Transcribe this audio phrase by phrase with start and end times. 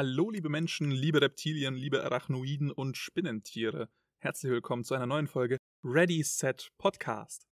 [0.00, 3.88] Hallo, liebe Menschen, liebe Reptilien, liebe Arachnoiden und Spinnentiere.
[4.20, 7.48] Herzlich willkommen zu einer neuen Folge Ready Set Podcast.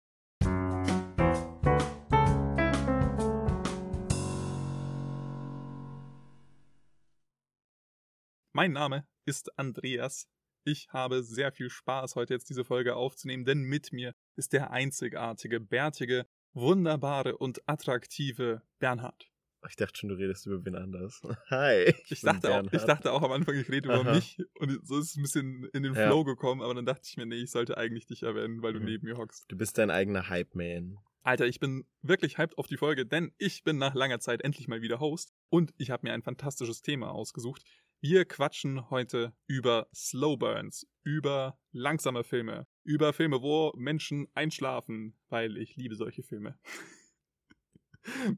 [8.54, 10.26] Mein Name ist Andreas.
[10.64, 14.70] Ich habe sehr viel Spaß, heute jetzt diese Folge aufzunehmen, denn mit mir ist der
[14.70, 19.29] einzigartige, bärtige, wunderbare und attraktive Bernhard.
[19.68, 21.20] Ich dachte schon, du redest über wen anders.
[21.50, 21.94] Hi.
[22.04, 24.14] Ich, ich dachte, auch, ich dachte auch am Anfang, ich rede über Aha.
[24.14, 26.24] mich und so ist es ein bisschen in den Flow ja.
[26.24, 28.86] gekommen, aber dann dachte ich mir, nee, ich sollte eigentlich dich erwähnen, weil du mhm.
[28.86, 29.44] neben mir hockst.
[29.48, 30.98] Du bist dein eigener Hype-Man.
[31.22, 34.68] Alter, ich bin wirklich hyped auf die Folge, denn ich bin nach langer Zeit endlich
[34.68, 37.62] mal wieder Host und ich habe mir ein fantastisches Thema ausgesucht.
[38.00, 45.58] Wir quatschen heute über Slow Burns, über langsame Filme, über Filme, wo Menschen einschlafen, weil
[45.58, 46.58] ich liebe solche Filme.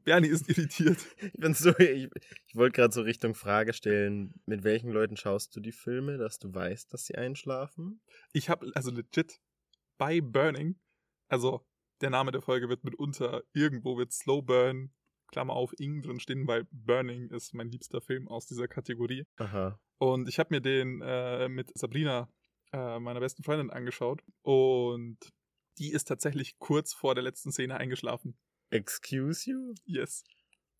[0.03, 0.97] Bernie ist irritiert.
[1.21, 2.09] Ich bin so, ich,
[2.47, 6.39] ich wollte gerade so Richtung Frage stellen, mit welchen Leuten schaust du die Filme, dass
[6.39, 8.01] du weißt, dass sie einschlafen?
[8.33, 9.39] Ich habe also legit
[9.97, 10.75] bei Burning,
[11.27, 11.65] also
[12.01, 14.91] der Name der Folge wird mitunter irgendwo wird Slow Burn,
[15.27, 19.25] Klammer auf, Ing drin stehen, weil Burning ist mein liebster Film aus dieser Kategorie.
[19.37, 19.79] Aha.
[19.97, 22.29] Und ich habe mir den äh, mit Sabrina,
[22.73, 25.17] äh, meiner besten Freundin, angeschaut und
[25.79, 28.37] die ist tatsächlich kurz vor der letzten Szene eingeschlafen.
[28.73, 29.75] Excuse you?
[29.85, 30.23] Yes.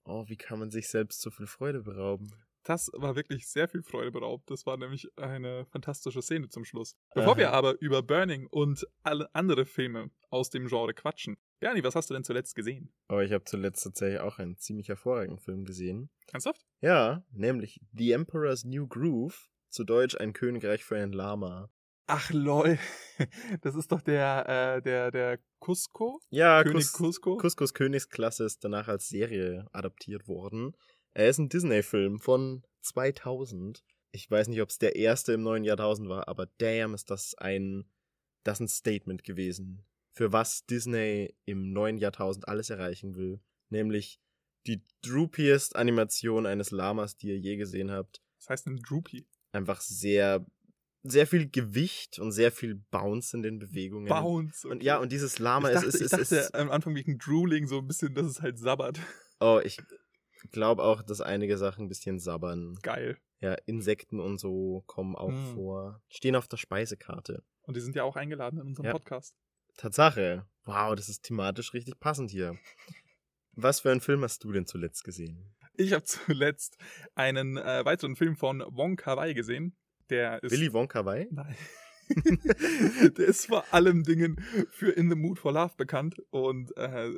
[0.05, 2.31] Oh, wie kann man sich selbst so viel Freude berauben?
[2.63, 4.49] Das war wirklich sehr viel Freude beraubt.
[4.49, 6.95] Das war nämlich eine fantastische Szene zum Schluss.
[7.13, 7.37] Bevor Aha.
[7.37, 11.37] wir aber über Burning und alle andere Filme aus dem Genre quatschen.
[11.59, 12.91] Bernie, was hast du denn zuletzt gesehen?
[13.09, 16.09] Oh, ich habe zuletzt tatsächlich auch einen ziemlich hervorragenden Film gesehen.
[16.31, 16.65] Ernsthaft?
[16.81, 21.69] Ja, nämlich The Emperor's New Groove, zu Deutsch Ein Königreich für ein Lama.
[22.05, 22.77] Ach lol,
[23.61, 26.19] das ist doch der, äh, der, der Cusco?
[26.29, 27.37] Ja, König Cus Cusco.
[27.37, 30.75] Cuscos Königsklasse ist danach als Serie adaptiert worden.
[31.13, 33.83] Er ist ein Disney-Film von 2000.
[34.11, 37.35] Ich weiß nicht, ob es der erste im neuen Jahrtausend war, aber damn ist das
[37.35, 37.89] ein,
[38.43, 39.85] das ein Statement gewesen.
[40.11, 43.39] Für was Disney im neuen Jahrtausend alles erreichen will.
[43.69, 44.19] Nämlich
[44.67, 48.21] die droopiest Animation eines Lamas, die ihr je gesehen habt.
[48.39, 49.25] Was heißt denn droopy?
[49.51, 50.45] Einfach sehr
[51.03, 54.07] sehr viel Gewicht und sehr viel Bounce in den Bewegungen.
[54.07, 54.65] Bounce.
[54.65, 54.73] Okay.
[54.73, 57.17] Und ja, und dieses Lama ich dachte, ist, ist, Ich dachte ist, am Anfang wegen
[57.17, 58.99] Drooling so ein bisschen, dass es halt sabbert.
[59.39, 59.77] Oh, ich
[60.51, 62.77] glaube auch, dass einige Sachen ein bisschen sabbern.
[62.81, 63.17] Geil.
[63.41, 65.55] Ja, Insekten und so kommen auch hm.
[65.55, 66.01] vor.
[66.07, 67.43] Stehen auf der Speisekarte.
[67.63, 68.91] Und die sind ja auch eingeladen in unserem ja.
[68.93, 69.35] Podcast.
[69.75, 70.47] Tatsache.
[70.63, 72.57] Wow, das ist thematisch richtig passend hier.
[73.51, 75.53] Was für einen Film hast du denn zuletzt gesehen?
[75.73, 76.77] Ich habe zuletzt
[77.15, 79.75] einen äh, weiteren Film von Wong Kar Wai gesehen.
[80.09, 80.51] Der ist.
[80.51, 81.27] Willy Wonka Wai?
[81.31, 81.55] Nein.
[83.17, 87.11] der ist vor allem Dingen für In the Mood for Love bekannt und äh,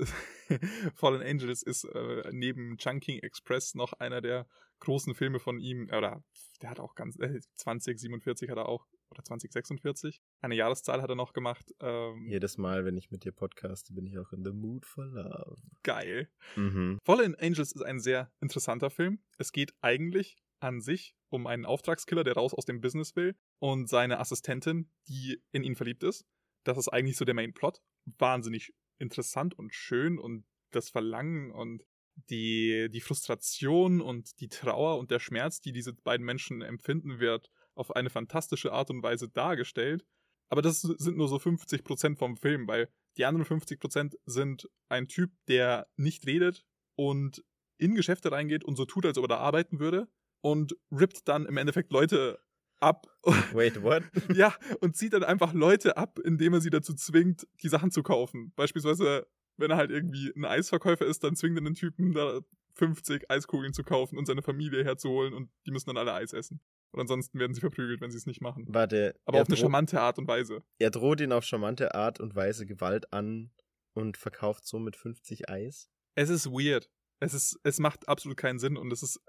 [0.96, 4.48] Fallen Angels ist äh, neben Chunking Express noch einer der
[4.80, 6.24] großen Filme von ihm, oder
[6.62, 11.16] der hat auch ganz, äh, 2047 hat er auch, oder 2046, eine Jahreszahl hat er
[11.16, 11.74] noch gemacht.
[11.80, 15.06] Ähm, Jedes Mal, wenn ich mit dir podcaste, bin ich auch in the mood for
[15.06, 15.56] love.
[15.84, 16.30] Geil.
[16.56, 17.00] Mhm.
[17.04, 19.20] Fallen Angels ist ein sehr interessanter Film.
[19.38, 23.88] Es geht eigentlich an sich um einen Auftragskiller, der raus aus dem Business will und
[23.88, 26.26] seine Assistentin, die in ihn verliebt ist.
[26.64, 27.82] Das ist eigentlich so der Main Plot.
[28.18, 31.84] Wahnsinnig interessant und schön und das Verlangen und
[32.30, 37.52] die, die Frustration und die Trauer und der Schmerz, die diese beiden Menschen empfinden, wird
[37.76, 40.06] auf eine fantastische Art und Weise dargestellt.
[40.50, 45.32] Aber das sind nur so 50% vom Film, weil die anderen 50% sind ein Typ,
[45.48, 46.66] der nicht redet
[46.96, 47.44] und
[47.78, 50.08] in Geschäfte reingeht und so tut, als ob er da arbeiten würde
[50.46, 52.40] und rippt dann im Endeffekt Leute
[52.80, 53.08] ab.
[53.54, 54.04] Wait, what?
[54.32, 58.04] ja, und zieht dann einfach Leute ab, indem er sie dazu zwingt, die Sachen zu
[58.04, 58.54] kaufen.
[58.56, 59.26] Beispielsweise,
[59.58, 62.42] wenn er halt irgendwie ein Eisverkäufer ist, dann zwingt er den Typen da
[62.76, 66.62] 50 Eiskugeln zu kaufen und seine Familie herzuholen und die müssen dann alle Eis essen.
[66.92, 68.66] Und ansonsten werden sie verprügelt, wenn sie es nicht machen.
[68.68, 69.20] Warte.
[69.26, 70.62] Aber auf eine charmante Art und Weise.
[70.78, 73.52] Er droht ihn auf charmante Art und Weise Gewalt an
[73.94, 75.90] und verkauft somit 50 Eis?
[76.14, 76.92] Es ist weird.
[77.20, 79.20] Es ist, es macht absolut keinen Sinn und es ist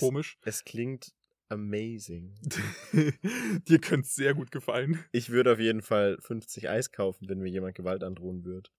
[0.00, 0.38] komisch.
[0.42, 1.12] Es, es klingt
[1.48, 2.34] amazing.
[3.68, 5.04] Dir könnte es sehr gut gefallen.
[5.12, 8.70] Ich würde auf jeden Fall 50 Eis kaufen, wenn mir jemand Gewalt androhen würde.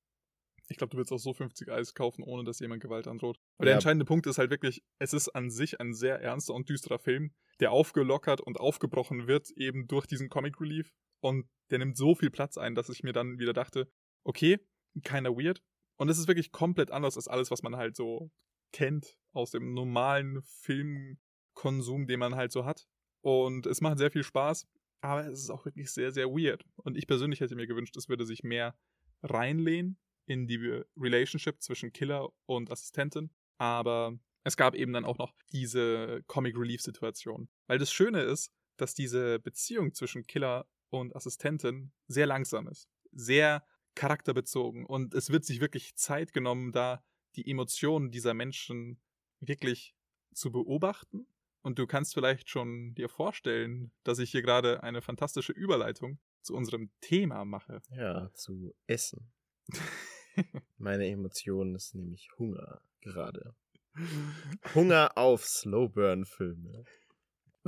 [0.68, 3.38] Ich glaube, du würdest auch so 50 Eis kaufen, ohne dass jemand Gewalt androht.
[3.58, 3.70] Aber ja.
[3.70, 6.98] der entscheidende Punkt ist halt wirklich, es ist an sich ein sehr ernster und düsterer
[6.98, 10.92] Film, der aufgelockert und aufgebrochen wird, eben durch diesen Comic Relief.
[11.22, 13.88] Und der nimmt so viel Platz ein, dass ich mir dann wieder dachte,
[14.24, 14.60] okay,
[15.04, 15.62] keiner weird.
[15.98, 18.32] Und es ist wirklich komplett anders als alles, was man halt so
[18.72, 22.88] kennt aus dem normalen Filmkonsum, den man halt so hat.
[23.22, 24.68] Und es macht sehr viel Spaß,
[25.02, 26.66] aber es ist auch wirklich sehr, sehr weird.
[26.78, 28.78] Und ich persönlich hätte mir gewünscht, es würde sich mehr
[29.24, 33.32] reinlehnen in die Relationship zwischen Killer und Assistentin.
[33.58, 37.50] Aber Es gab eben dann auch noch diese Comic Relief Situation.
[37.68, 42.88] Weil das Schöne ist, dass diese Beziehung zwischen Killer und Assistentin sehr langsam ist.
[43.12, 43.66] Sehr
[43.96, 44.86] charakterbezogen.
[44.86, 47.04] Und es wird sich wirklich Zeit genommen, da
[47.36, 49.02] die Emotionen dieser Menschen
[49.48, 49.96] wirklich
[50.34, 51.28] zu beobachten.
[51.62, 56.54] Und du kannst vielleicht schon dir vorstellen, dass ich hier gerade eine fantastische Überleitung zu
[56.54, 57.82] unserem Thema mache.
[57.90, 59.34] Ja, zu Essen.
[60.78, 63.56] Meine Emotion ist nämlich Hunger gerade.
[64.76, 66.84] Hunger auf Slowburn-Filme.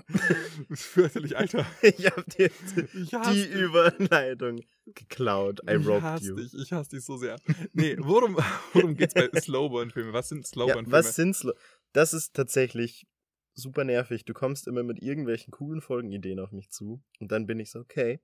[0.74, 1.66] Fürchterlich, Alter.
[1.82, 3.52] Ich hab dir ich die dich.
[3.52, 5.60] Überleitung geklaut.
[5.70, 6.36] I ich hasse you.
[6.36, 7.38] Dich, ich hasse dich so sehr.
[7.74, 8.38] Nee, worum,
[8.74, 10.14] worum geht's bei Slowburn-Filmen?
[10.14, 10.90] Was sind Slowburn-Filme?
[10.90, 11.54] Ja, was sind Slow...
[11.94, 13.08] Das ist tatsächlich
[13.54, 14.26] super nervig.
[14.26, 17.04] Du kommst immer mit irgendwelchen coolen Folgenideen auf mich zu.
[17.20, 18.20] Und dann bin ich so, okay,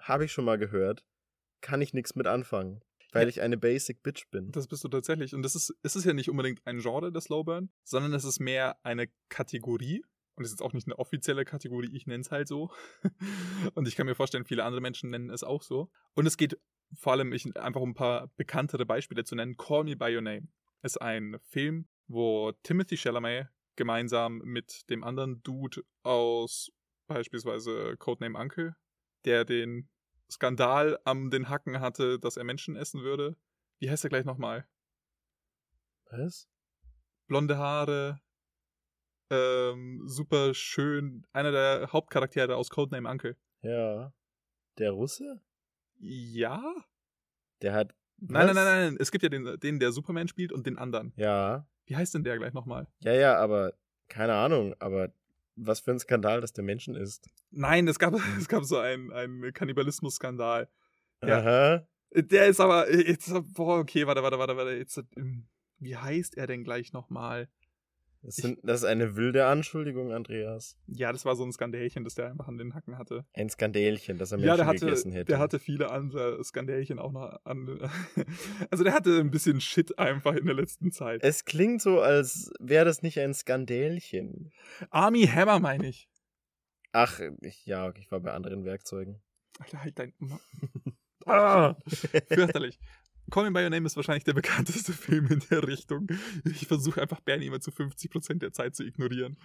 [0.00, 1.04] habe ich schon mal gehört.
[1.60, 2.82] Kann ich nichts mit anfangen.
[3.12, 3.28] Weil ja.
[3.28, 4.50] ich eine Basic Bitch bin.
[4.52, 5.34] Das bist du tatsächlich.
[5.34, 8.40] Und das ist, es ist ja nicht unbedingt ein Genre, der Slowburn, sondern es ist
[8.40, 10.04] mehr eine Kategorie.
[10.36, 12.70] Und es ist auch nicht eine offizielle Kategorie, ich nenne es halt so.
[13.74, 15.90] und ich kann mir vorstellen, viele andere Menschen nennen es auch so.
[16.14, 16.58] Und es geht
[16.94, 19.56] vor allem ich, einfach um ein paar bekanntere Beispiele zu nennen.
[19.56, 20.48] Call Me By Your Name
[20.82, 26.70] ist ein Film, wo Timothy Chalamet gemeinsam mit dem anderen Dude aus
[27.06, 28.76] beispielsweise Codename Uncle,
[29.24, 29.88] der den
[30.30, 33.36] Skandal am den Hacken hatte, dass er Menschen essen würde.
[33.78, 34.66] Wie heißt er gleich nochmal?
[36.10, 36.48] Was?
[37.26, 38.20] Blonde Haare,
[39.30, 43.36] ähm, super schön, einer der Hauptcharaktere aus Codename Uncle.
[43.62, 44.12] Ja.
[44.78, 45.40] Der Russe?
[45.98, 46.62] Ja.
[47.62, 47.94] Der hat.
[48.18, 48.96] Nein, nein, nein, nein.
[48.98, 51.12] Es gibt ja den, den, der Superman spielt und den anderen.
[51.16, 51.66] Ja.
[51.86, 52.86] Wie heißt denn der gleich nochmal?
[53.00, 53.74] Ja, ja, aber
[54.08, 55.12] keine Ahnung, aber
[55.56, 57.28] was für ein Skandal, dass der Menschen ist.
[57.50, 60.68] Nein, es gab, es gab so einen, einen Kannibalismus-Skandal.
[61.22, 61.38] Ja.
[61.38, 61.86] Aha.
[62.14, 66.46] Der ist aber, jetzt, boah, okay, warte, warte, warte, warte, jetzt, ähm, wie heißt er
[66.46, 67.48] denn gleich nochmal?
[68.22, 70.76] Das, sind, das, ist eine wilde Anschuldigung, Andreas.
[70.86, 73.24] Ja, das war so ein Skandälchen, das der einfach an den Hacken hatte.
[73.34, 75.26] Ein Skandälchen, das er Menschen ja, der hatte, gegessen hätte.
[75.26, 77.90] Der hatte viele andere Skandälchen auch noch an.
[78.70, 81.22] Also der hatte ein bisschen Shit einfach in der letzten Zeit.
[81.22, 84.52] Es klingt so, als wäre das nicht ein Skandälchen.
[84.90, 86.08] Army Hammer meine ich.
[86.92, 89.20] Ach, ich, ja, ich war bei anderen Werkzeugen.
[89.58, 90.12] Alter, halt dein.
[91.26, 92.78] ah, fürchterlich.
[93.30, 96.06] Call Me By Your Name ist wahrscheinlich der bekannteste Film in der Richtung.
[96.44, 99.38] Ich versuche einfach Bernie immer zu 50% der Zeit zu ignorieren.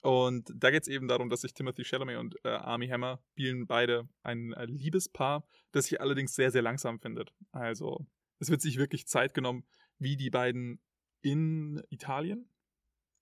[0.00, 3.66] Und da geht es eben darum, dass sich Timothy Chalamet und äh, Army Hammer spielen
[3.66, 7.34] beide ein äh, Liebespaar, das sich allerdings sehr, sehr langsam findet.
[7.50, 8.06] Also
[8.38, 9.64] es wird sich wirklich Zeit genommen,
[9.98, 10.80] wie die beiden
[11.22, 12.48] in Italien.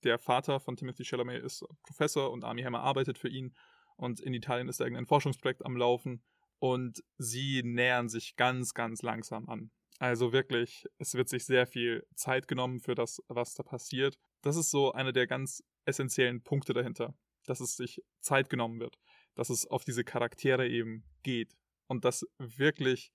[0.03, 3.55] Der Vater von Timothy Chalamet ist Professor und Army Hammer arbeitet für ihn.
[3.97, 6.23] Und in Italien ist da irgendein Forschungsprojekt am Laufen.
[6.59, 9.71] Und sie nähern sich ganz, ganz langsam an.
[9.99, 14.19] Also wirklich, es wird sich sehr viel Zeit genommen für das, was da passiert.
[14.43, 17.15] Das ist so einer der ganz essentiellen Punkte dahinter,
[17.47, 18.99] dass es sich Zeit genommen wird,
[19.35, 21.55] dass es auf diese Charaktere eben geht
[21.87, 23.13] und dass wirklich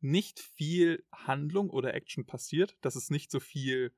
[0.00, 3.92] nicht viel Handlung oder Action passiert, dass es nicht so viel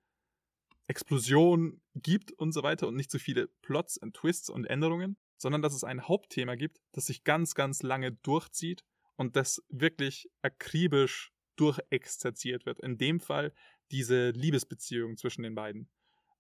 [0.89, 5.63] Explosion gibt und so weiter und nicht so viele Plots und Twists und Änderungen, sondern
[5.63, 8.85] dass es ein Hauptthema gibt, das sich ganz, ganz lange durchzieht
[9.17, 12.81] und das wirklich akribisch durchexerziert wird.
[12.81, 13.53] In dem Fall
[13.91, 15.89] diese Liebesbeziehung zwischen den beiden.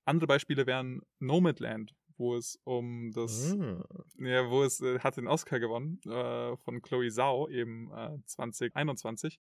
[0.04, 4.24] Andere Beispiele wären Nomadland, wo es um das, mm.
[4.24, 9.38] ja, wo es äh, hat den Oscar gewonnen äh, von Chloe Zhao eben äh, 2021.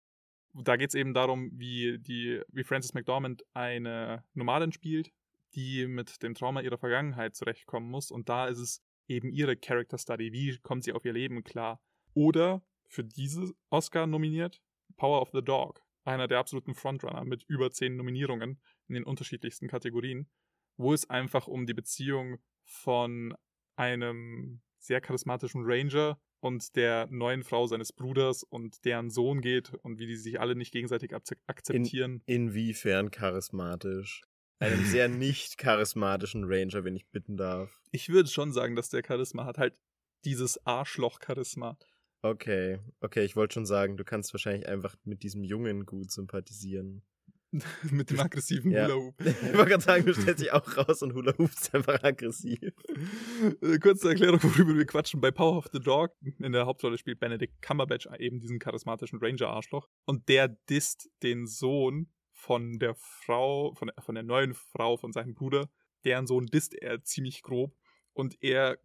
[0.54, 5.12] Da geht es eben darum, wie die, wie Frances McDormand eine Nomadin spielt,
[5.54, 8.12] die mit dem Trauma ihrer Vergangenheit zurechtkommen muss.
[8.12, 10.32] Und da ist es eben ihre Character Study.
[10.34, 11.80] Wie kommt sie auf ihr Leben klar?
[12.14, 14.62] Oder für diese Oscar nominiert
[14.98, 19.68] Power of the Dog, einer der absoluten Frontrunner mit über zehn Nominierungen in den unterschiedlichsten
[19.68, 20.30] Kategorien,
[20.78, 23.36] wo es einfach um die Beziehung von
[23.76, 30.00] einem sehr charismatischen Ranger und der neuen Frau seines Bruders und deren Sohn geht und
[30.00, 32.22] wie die sich alle nicht gegenseitig akzeptieren.
[32.26, 34.22] In, inwiefern charismatisch?
[34.60, 37.82] Einem sehr nicht charismatischen Ranger, wenn ich bitten darf.
[37.92, 39.58] Ich würde schon sagen, dass der Charisma hat.
[39.58, 39.78] Halt
[40.26, 41.78] dieses Arschloch-Charisma.
[42.22, 47.04] Okay, okay, ich wollte schon sagen, du kannst wahrscheinlich einfach mit diesem Jungen gut sympathisieren.
[47.92, 48.86] mit dem aggressiven ja.
[48.86, 49.16] Hula Hoop.
[49.26, 52.60] Ich wollte gerade sagen, du stellst dich auch raus und Hula Hoopst einfach aggressiv.
[52.62, 55.20] Äh, kurze Erklärung, worüber wir quatschen.
[55.20, 59.88] Bei Power of the Dog in der Hauptrolle spielt Benedict Cumberbatch eben diesen charismatischen Ranger-Arschloch.
[60.06, 65.34] Und der disst den Sohn von der Frau, von, von der neuen Frau von seinem
[65.34, 65.70] Bruder.
[66.06, 67.76] Deren Sohn disst er ziemlich grob.
[68.14, 68.78] Und er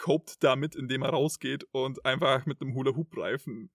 [0.00, 3.70] copt damit, indem er rausgeht und einfach mit einem Hula-Hoop-Reifen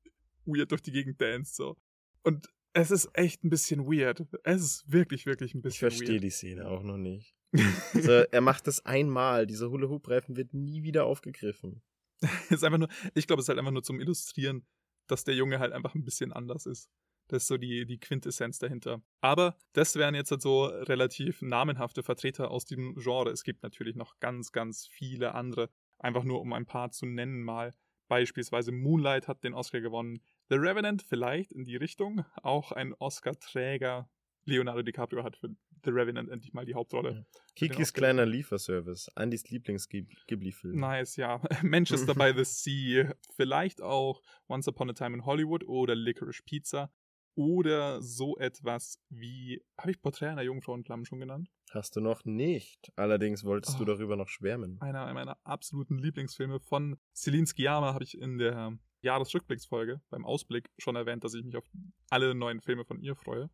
[0.46, 1.56] weird durch die Gegend danst.
[1.56, 1.78] So.
[2.24, 4.26] Und es ist echt ein bisschen weird.
[4.44, 7.36] Es ist wirklich, wirklich ein bisschen Ich verstehe die Szene auch noch nicht.
[7.94, 9.46] also, er macht das einmal.
[9.46, 11.84] Dieser Hula-Hoop-Reifen wird nie wieder aufgegriffen.
[12.50, 14.66] ist einfach nur, ich glaube, es ist halt einfach nur zum Illustrieren,
[15.08, 16.90] dass der Junge halt einfach ein bisschen anders ist.
[17.28, 19.02] Das ist so die, die Quintessenz dahinter.
[19.22, 23.30] Aber das wären jetzt halt so relativ namenhafte Vertreter aus diesem Genre.
[23.30, 25.70] Es gibt natürlich noch ganz, ganz viele andere.
[26.06, 27.74] Einfach nur um ein paar zu nennen mal.
[28.10, 30.22] Beispielsweise Moonlight hat den Oscar gewonnen.
[30.50, 32.24] The Revenant vielleicht in die Richtung.
[32.44, 34.08] Auch ein Oscar-Träger.
[34.44, 35.50] Leonardo DiCaprio hat für
[35.84, 37.26] The Revenant endlich mal die Hauptrolle.
[37.56, 39.10] Kikis kleiner Lieferservice.
[39.16, 40.80] Andys Lieblings-Ghibli-Film.
[40.80, 41.42] Nice, ja.
[41.64, 43.12] Manchester by the Sea.
[43.36, 46.92] Vielleicht auch Once Upon a Time in Hollywood oder Licorice Pizza.
[47.36, 51.50] Oder so etwas wie, habe ich Porträt einer Jungfrau in Flammen schon genannt?
[51.72, 52.92] Hast du noch nicht.
[52.96, 54.80] Allerdings wolltest oh, du darüber noch schwärmen.
[54.80, 60.96] Einer meiner absoluten Lieblingsfilme von Celine Sciamma habe ich in der Jahresrückblicksfolge beim Ausblick schon
[60.96, 61.66] erwähnt, dass ich mich auf
[62.10, 63.50] alle neuen Filme von ihr freue.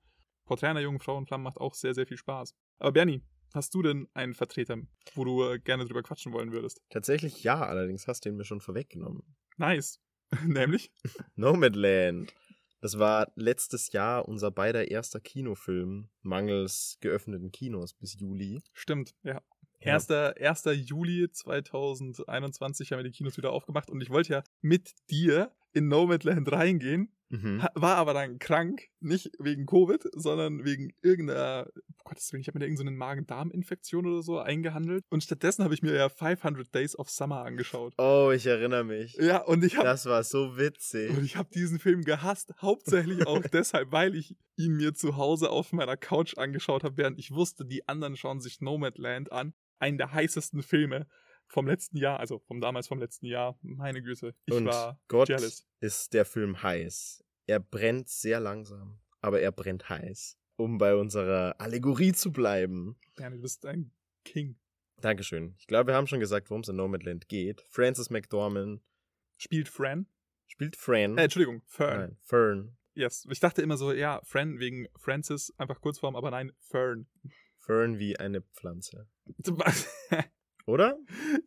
[0.46, 2.56] Porträt einer jungen Frau in Flammen macht auch sehr, sehr viel Spaß.
[2.80, 3.24] Aber Bernie,
[3.54, 4.78] hast du denn einen Vertreter,
[5.16, 6.82] wo du äh, gerne drüber quatschen wollen würdest?
[6.90, 9.24] Tatsächlich ja, allerdings hast du ihn mir schon vorweggenommen.
[9.58, 10.00] Nice.
[10.46, 10.92] Nämlich?
[11.36, 12.34] Nomadland.
[12.82, 18.64] Das war letztes Jahr unser beider erster Kinofilm, mangels geöffneten Kinos bis Juli.
[18.74, 19.42] Stimmt, ja.
[19.84, 19.94] Ja.
[19.96, 20.10] 1.
[20.12, 20.64] 1.
[20.74, 25.88] Juli 2021 haben wir die Kinos wieder aufgemacht und ich wollte ja mit dir in
[25.88, 27.64] Nomadland reingehen Mhm.
[27.76, 32.58] War aber dann krank, nicht wegen Covid, sondern wegen irgendeiner, oh Gottes Willen, ich habe
[32.60, 35.06] mir da irgendeine Magen-Darm-Infektion oder so eingehandelt.
[35.10, 37.94] Und stattdessen habe ich mir ja 500 Days of Summer angeschaut.
[37.98, 39.14] Oh, ich erinnere mich.
[39.16, 39.86] Ja, und ich habe.
[39.86, 41.10] Das war so witzig.
[41.12, 45.50] Und ich habe diesen Film gehasst, hauptsächlich auch deshalb, weil ich ihn mir zu Hause
[45.50, 49.54] auf meiner Couch angeschaut habe, während ich wusste, die anderen schauen sich Nomadland an.
[49.80, 51.08] Einen der heißesten Filme
[51.52, 53.58] vom letzten Jahr, also vom damals vom letzten Jahr.
[53.62, 55.68] Meine Güte, ich und war Gott jealous.
[55.82, 57.24] ist der Film heiß.
[57.46, 60.38] Er brennt sehr langsam, aber er brennt heiß.
[60.56, 62.98] Um bei unserer Allegorie zu bleiben.
[63.18, 63.92] Ja, du bist ein
[64.24, 64.58] King.
[65.02, 65.56] Dankeschön.
[65.58, 67.62] Ich glaube, wir haben schon gesagt, worum es in Nomadland geht.
[67.70, 68.82] Francis McDormand.
[69.38, 70.06] Spielt Fran?
[70.46, 71.18] Spielt Fran.
[71.18, 72.00] Äh, Entschuldigung, Fern.
[72.00, 72.78] Nein, Fern.
[72.94, 73.28] Yes.
[73.30, 77.08] Ich dachte immer so, ja, Fran wegen Francis, einfach Kurzform, aber nein, Fern.
[77.58, 79.08] Fern wie eine Pflanze.
[80.66, 80.98] Oder?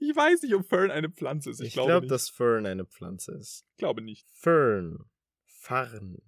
[0.01, 1.61] Ich weiß nicht, ob Fern eine Pflanze ist.
[1.61, 3.65] Ich, ich glaube, glaub, dass Fern eine Pflanze ist.
[3.73, 4.29] Ich glaube nicht.
[4.33, 5.11] Fern.
[5.47, 6.19] Farn.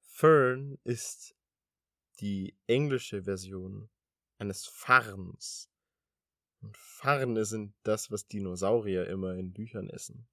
[0.00, 1.36] Fern ist
[2.20, 3.88] die englische Version
[4.38, 5.70] eines Farns.
[6.60, 10.26] Und Farne sind das, was Dinosaurier immer in Büchern essen.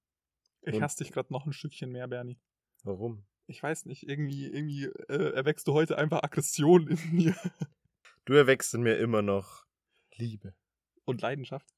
[0.61, 2.39] Ich hasse dich gerade noch ein Stückchen mehr, Bernie.
[2.83, 3.25] Warum?
[3.45, 7.35] Ich weiß nicht, irgendwie, irgendwie äh, erwächst du heute einfach Aggression in mir.
[8.25, 9.67] Du erwächst in mir immer noch
[10.15, 10.55] Liebe.
[11.05, 11.73] Und Leidenschaft?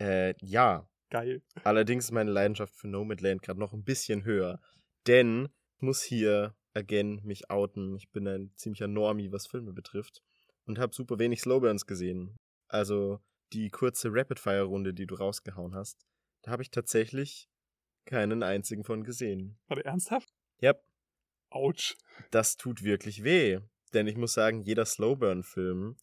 [0.00, 0.88] Äh, ja.
[1.10, 1.42] Geil.
[1.62, 4.60] Allerdings ist meine Leidenschaft für Nomadland gerade noch ein bisschen höher.
[5.06, 7.94] Denn muss hier again mich outen.
[7.96, 10.22] Ich bin ein ziemlicher Normie, was Filme betrifft.
[10.66, 12.36] Und habe super wenig Slowburns gesehen.
[12.68, 13.20] Also
[13.52, 16.06] die kurze Rapid-Fire-Runde, die du rausgehauen hast,
[16.42, 17.48] da habe ich tatsächlich
[18.06, 19.58] keinen einzigen von gesehen.
[19.68, 20.34] War der ernsthaft?
[20.60, 20.70] Ja.
[20.70, 20.84] Yep.
[21.50, 21.96] Autsch.
[22.30, 23.60] Das tut wirklich weh.
[23.92, 25.96] Denn ich muss sagen, jeder Slowburn-Film,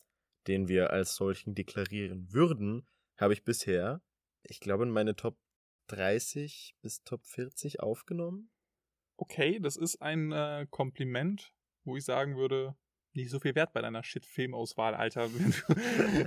[0.47, 4.01] den wir als solchen deklarieren würden, habe ich bisher,
[4.43, 5.37] ich glaube, in meine Top
[5.87, 8.51] 30 bis Top 40 aufgenommen
[9.21, 11.53] okay, das ist ein äh, Kompliment,
[11.85, 12.75] wo ich sagen würde,
[13.13, 15.51] nicht so viel wert bei deiner Shit-Filmauswahl, Alter, wenn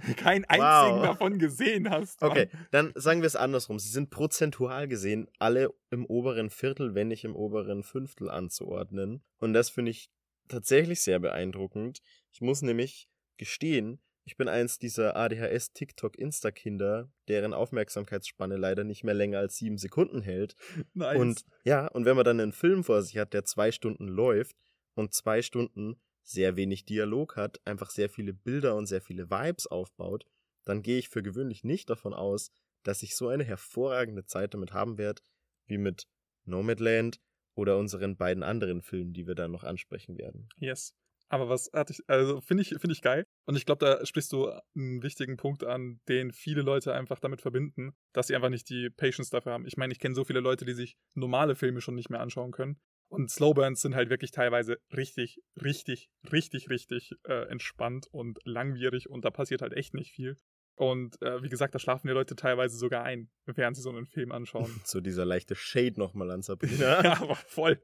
[0.00, 1.02] du keinen einzigen wow.
[1.02, 2.20] davon gesehen hast.
[2.20, 2.30] Mann.
[2.30, 3.78] Okay, dann sagen wir es andersrum.
[3.78, 9.24] Sie sind prozentual gesehen alle im oberen Viertel, wenn nicht im oberen Fünftel anzuordnen.
[9.38, 10.10] Und das finde ich
[10.48, 12.00] tatsächlich sehr beeindruckend.
[12.32, 19.04] Ich muss nämlich gestehen, ich bin eins dieser ADHS, TikTok, Insta-Kinder, deren Aufmerksamkeitsspanne leider nicht
[19.04, 20.56] mehr länger als sieben Sekunden hält.
[20.94, 21.18] Nice.
[21.18, 24.56] Und ja, und wenn man dann einen Film vor sich hat, der zwei Stunden läuft
[24.94, 29.66] und zwei Stunden sehr wenig Dialog hat, einfach sehr viele Bilder und sehr viele Vibes
[29.66, 30.24] aufbaut,
[30.64, 32.50] dann gehe ich für gewöhnlich nicht davon aus,
[32.82, 35.20] dass ich so eine hervorragende Zeit damit haben werde,
[35.66, 36.06] wie mit
[36.44, 37.20] Nomadland
[37.54, 40.48] oder unseren beiden anderen Filmen, die wir dann noch ansprechen werden.
[40.56, 40.94] Yes.
[41.28, 43.23] Aber was hatte ich, also finde ich, finde ich geil.
[43.46, 47.42] Und ich glaube, da sprichst du einen wichtigen Punkt an, den viele Leute einfach damit
[47.42, 49.66] verbinden, dass sie einfach nicht die Patience dafür haben.
[49.66, 52.52] Ich meine, ich kenne so viele Leute, die sich normale Filme schon nicht mehr anschauen
[52.52, 52.80] können.
[53.08, 59.24] Und Slowburns sind halt wirklich teilweise richtig, richtig, richtig, richtig äh, entspannt und langwierig und
[59.24, 60.38] da passiert halt echt nicht viel.
[60.76, 64.06] Und äh, wie gesagt, da schlafen die Leute teilweise sogar ein, während sie so einen
[64.06, 64.80] Film anschauen.
[64.84, 67.02] So dieser leichte Shade nochmal an Sabrina.
[67.02, 67.80] ja, aber voll.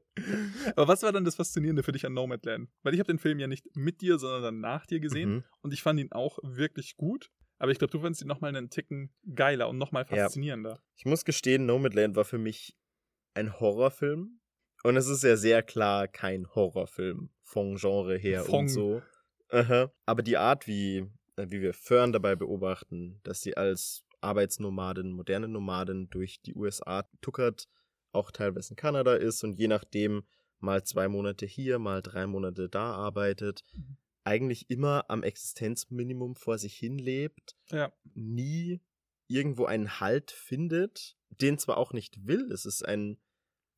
[0.75, 2.69] Aber was war dann das Faszinierende für dich an Nomadland?
[2.83, 5.43] Weil ich habe den Film ja nicht mit dir, sondern dann nach dir gesehen mhm.
[5.61, 7.31] und ich fand ihn auch wirklich gut.
[7.59, 10.71] Aber ich glaube, du fandest ihn nochmal einen Ticken geiler und nochmal faszinierender.
[10.71, 10.79] Ja.
[10.95, 12.75] Ich muss gestehen, Nomadland war für mich
[13.35, 14.39] ein Horrorfilm.
[14.83, 18.61] Und es ist ja sehr klar kein Horrorfilm vom Genre her Fong.
[18.61, 19.01] und so.
[19.49, 19.91] Aha.
[20.05, 21.05] Aber die Art, wie
[21.49, 27.67] wie wir Fern dabei beobachten, dass sie als Arbeitsnomadin, moderne Nomadin durch die USA tuckert,
[28.11, 30.23] auch teilweise in Kanada ist und je nachdem
[30.59, 33.97] mal zwei Monate hier, mal drei Monate da arbeitet, mhm.
[34.23, 37.91] eigentlich immer am Existenzminimum vor sich hin lebt, ja.
[38.13, 38.81] nie
[39.27, 42.51] irgendwo einen Halt findet, den zwar auch nicht will.
[42.51, 43.17] Es ist ein,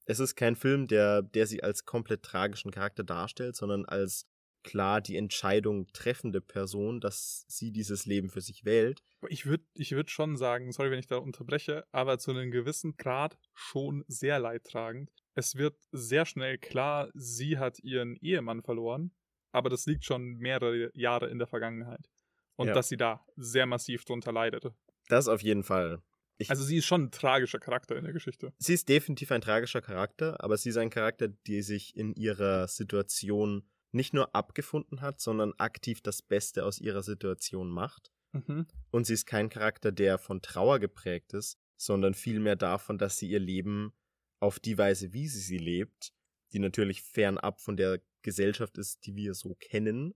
[0.05, 4.27] es ist kein Film, der, der sie als komplett tragischen Charakter darstellt, sondern als
[4.63, 9.03] klar die Entscheidung treffende Person, dass sie dieses Leben für sich wählt.
[9.29, 12.97] Ich würde ich würd schon sagen, sorry, wenn ich da unterbreche, aber zu einem gewissen
[12.97, 15.11] Grad schon sehr leidtragend.
[15.35, 19.11] Es wird sehr schnell klar, sie hat ihren Ehemann verloren,
[19.51, 22.09] aber das liegt schon mehrere Jahre in der Vergangenheit.
[22.55, 22.73] Und ja.
[22.73, 24.65] dass sie da sehr massiv drunter leidet.
[25.07, 26.01] Das auf jeden Fall.
[26.37, 28.53] Ich, also sie ist schon ein tragischer Charakter in der Geschichte.
[28.57, 32.67] Sie ist definitiv ein tragischer Charakter, aber sie ist ein Charakter, der sich in ihrer
[32.67, 38.11] Situation nicht nur abgefunden hat, sondern aktiv das Beste aus ihrer Situation macht.
[38.31, 38.67] Mhm.
[38.89, 43.29] Und sie ist kein Charakter, der von Trauer geprägt ist, sondern vielmehr davon, dass sie
[43.29, 43.93] ihr Leben
[44.39, 46.13] auf die Weise, wie sie sie lebt,
[46.51, 50.13] die natürlich fernab von der Gesellschaft ist, die wir so kennen.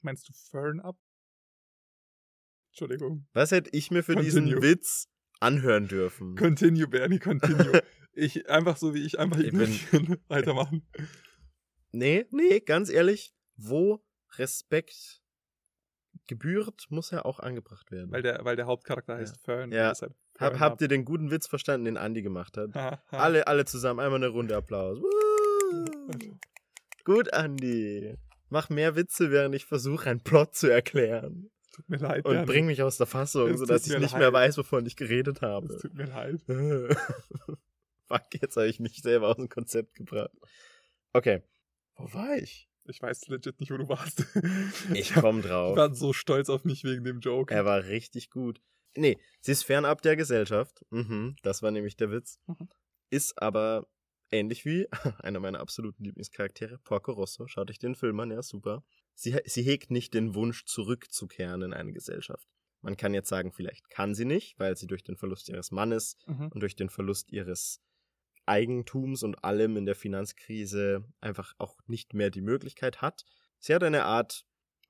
[0.00, 0.98] Meinst du fernab?
[2.70, 3.26] Entschuldigung.
[3.32, 4.44] Was hätte ich mir für continue.
[4.44, 5.08] diesen Witz
[5.40, 6.36] anhören dürfen?
[6.36, 7.82] Continue, Bernie, continue.
[8.12, 10.86] ich, einfach so wie ich, einfach ich bin, weitermachen.
[11.92, 14.04] Nee, nee, ganz ehrlich, wo
[14.36, 15.20] Respekt
[16.26, 18.12] gebührt, muss er auch angebracht werden.
[18.12, 19.42] Weil der, weil der Hauptcharakter heißt ja.
[19.42, 19.72] Fern.
[19.72, 19.94] Ja.
[19.94, 23.02] Fern Hab, habt ihr den guten Witz verstanden, den Andy gemacht hat?
[23.10, 24.98] alle, alle zusammen, einmal eine Runde Applaus.
[27.04, 28.16] Gut, Andy.
[28.48, 31.50] Mach mehr Witze, während ich versuche, einen Plot zu erklären.
[31.72, 32.24] Tut mir leid.
[32.26, 34.20] Und bring mich aus der Fassung, sodass ich nicht leid.
[34.20, 35.72] mehr weiß, wovon ich geredet habe.
[35.72, 36.40] Es tut mir leid.
[38.08, 40.32] Fuck, jetzt habe ich mich selber aus dem Konzept gebracht.
[41.12, 41.42] Okay.
[42.00, 42.68] Wo war ich?
[42.84, 44.24] Ich weiß legit nicht, wo du warst.
[44.94, 45.72] Ich komm drauf.
[45.72, 47.54] Ich war so stolz auf mich wegen dem Joke.
[47.54, 48.60] Er war richtig gut.
[48.96, 50.84] Nee, sie ist fernab der Gesellschaft.
[50.90, 52.40] Mhm, das war nämlich der Witz.
[52.46, 52.68] Mhm.
[53.10, 53.86] Ist aber
[54.30, 54.88] ähnlich wie
[55.18, 57.46] einer meiner absoluten Lieblingscharaktere, Porco Rosso.
[57.46, 58.82] Schaut euch den Film an, ja, super.
[59.14, 62.48] Sie, sie hegt nicht den Wunsch, zurückzukehren in eine Gesellschaft.
[62.80, 66.16] Man kann jetzt sagen, vielleicht kann sie nicht, weil sie durch den Verlust ihres Mannes
[66.26, 66.48] mhm.
[66.48, 67.82] und durch den Verlust ihres
[68.46, 73.24] Eigentums und allem in der Finanzkrise einfach auch nicht mehr die Möglichkeit hat.
[73.58, 74.44] Sie hat eine Art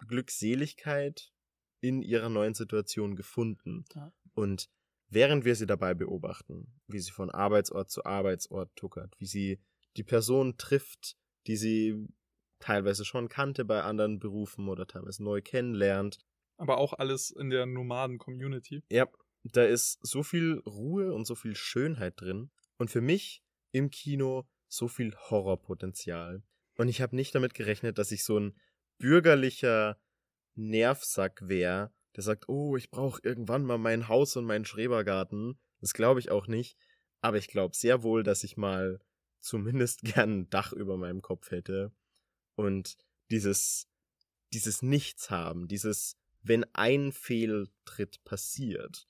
[0.06, 1.32] Glückseligkeit
[1.80, 3.84] in ihrer neuen Situation gefunden.
[3.94, 4.12] Ja.
[4.34, 4.70] Und
[5.08, 9.60] während wir sie dabei beobachten, wie sie von Arbeitsort zu Arbeitsort tuckert, wie sie
[9.96, 12.08] die Person trifft, die sie
[12.60, 16.18] teilweise schon kannte bei anderen Berufen oder teilweise neu kennenlernt.
[16.56, 18.82] Aber auch alles in der Nomaden-Community.
[18.90, 19.08] Ja,
[19.44, 22.50] da ist so viel Ruhe und so viel Schönheit drin.
[22.80, 26.42] Und für mich im Kino so viel Horrorpotenzial.
[26.78, 28.58] Und ich habe nicht damit gerechnet, dass ich so ein
[28.96, 30.00] bürgerlicher
[30.54, 35.60] Nervsack wäre, der sagt, oh, ich brauche irgendwann mal mein Haus und meinen Schrebergarten.
[35.82, 36.78] Das glaube ich auch nicht.
[37.20, 38.98] Aber ich glaube sehr wohl, dass ich mal
[39.40, 41.92] zumindest gern ein Dach über meinem Kopf hätte.
[42.54, 42.96] Und
[43.30, 43.90] dieses,
[44.54, 49.06] dieses Nichts haben, dieses, wenn ein Fehltritt passiert,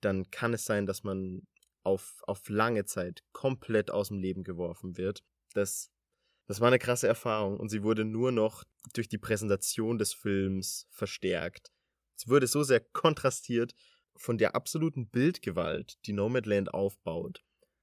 [0.00, 1.46] dann kann es sein, dass man
[1.82, 5.22] auf, auf lange Zeit komplett aus dem Leben geworfen wird.
[5.54, 5.90] Das,
[6.46, 8.64] das war eine krasse Erfahrung und sie wurde nur noch
[8.94, 11.72] durch die Präsentation des Films verstärkt.
[12.16, 13.74] Es wurde so sehr kontrastiert
[14.16, 17.42] von der absoluten Bildgewalt, die Nomadland aufbaut,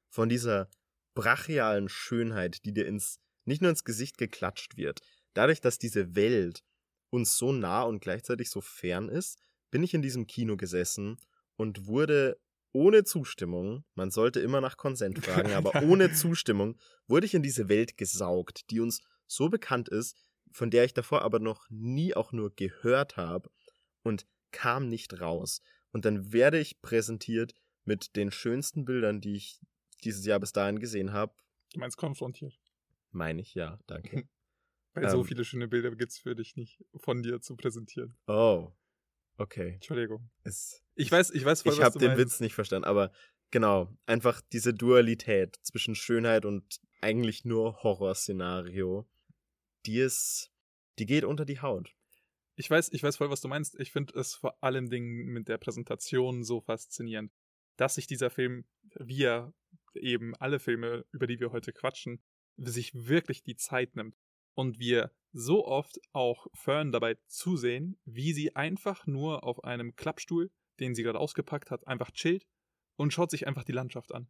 [0.10, 0.70] von dieser
[1.16, 5.02] brachialen Schönheit, die dir ins, nicht nur ins Gesicht geklatscht wird.
[5.34, 6.64] Dadurch, dass diese Welt
[7.10, 9.40] uns so nah und gleichzeitig so fern ist,
[9.72, 11.18] bin ich in diesem Kino gesessen
[11.56, 12.40] und wurde
[12.72, 16.78] ohne Zustimmung, man sollte immer nach Konsent fragen, aber ohne Zustimmung
[17.08, 20.18] wurde ich in diese Welt gesaugt, die uns so bekannt ist,
[20.52, 23.50] von der ich davor aber noch nie auch nur gehört habe
[24.04, 25.62] und kam nicht raus.
[25.92, 27.54] Und dann werde ich präsentiert
[27.86, 29.60] mit den schönsten Bildern, die ich
[30.04, 31.34] dieses Jahr bis dahin gesehen habe.
[31.74, 32.60] Du meinst konfrontiert?
[33.12, 34.28] Meine ich, ja, danke.
[34.94, 38.18] Weil ähm, so viele schöne Bilder gibt es für dich nicht von dir zu präsentieren.
[38.28, 38.72] Oh,
[39.40, 39.74] Okay.
[39.76, 40.30] Entschuldigung.
[40.44, 42.24] Es, ich weiß, ich weiß voll, Ich habe den meinst.
[42.24, 43.12] Witz nicht verstanden, aber
[43.52, 49.08] genau, einfach diese Dualität zwischen Schönheit und eigentlich nur Horrorszenario,
[49.86, 50.52] die ist,
[51.00, 51.96] die geht unter die Haut.
[52.56, 53.80] Ich weiß, ich weiß voll, was du meinst.
[53.80, 57.32] Ich finde es vor allen Dingen mit der Präsentation so faszinierend,
[57.78, 59.54] dass sich dieser Film, wie er
[59.94, 62.22] eben alle Filme, über die wir heute quatschen,
[62.58, 64.18] sich wirklich die Zeit nimmt
[64.54, 70.52] und wir so oft auch Fern dabei zusehen, wie sie einfach nur auf einem Klappstuhl,
[70.80, 72.48] den sie gerade ausgepackt hat, einfach chillt
[72.96, 74.30] und schaut sich einfach die Landschaft an.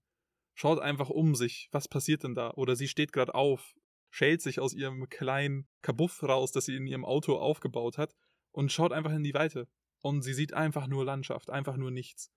[0.53, 2.51] Schaut einfach um sich, was passiert denn da?
[2.51, 3.75] Oder sie steht gerade auf,
[4.09, 8.15] schält sich aus ihrem kleinen Kabuff raus, das sie in ihrem Auto aufgebaut hat
[8.51, 9.67] und schaut einfach in die Weite.
[10.01, 12.31] und sie sieht einfach nur Landschaft, einfach nur nichts.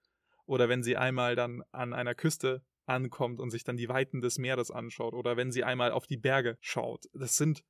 [0.47, 4.39] Oder wenn sie einmal dann an einer Küste ankommt und sich dann die Weiten des
[4.39, 7.07] Meeres anschaut oder wenn sie einmal auf die Berge schaut.
[7.13, 7.63] Das sind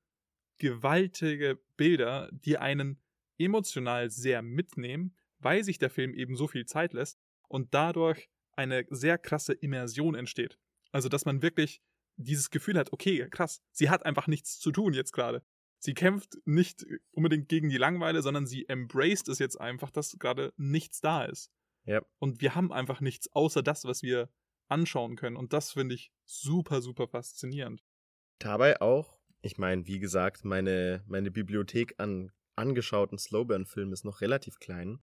[0.59, 3.01] gewaltige Bilder, die einen
[3.39, 8.87] emotional sehr mitnehmen, weil sich der Film eben so viel Zeit lässt und dadurch eine
[8.91, 10.59] sehr krasse Immersion entsteht.
[10.93, 11.83] Also, dass man wirklich
[12.17, 15.43] dieses Gefühl hat, okay, krass, sie hat einfach nichts zu tun jetzt gerade.
[15.79, 20.53] Sie kämpft nicht unbedingt gegen die Langweile, sondern sie embraced es jetzt einfach, dass gerade
[20.57, 21.51] nichts da ist.
[21.85, 22.03] Ja.
[22.19, 24.29] Und wir haben einfach nichts außer das, was wir
[24.69, 25.37] anschauen können.
[25.37, 27.83] Und das finde ich super, super faszinierend.
[28.39, 34.59] Dabei auch, ich meine, wie gesagt, meine, meine Bibliothek an angeschauten Slowburn-Filmen ist noch relativ
[34.59, 35.03] klein.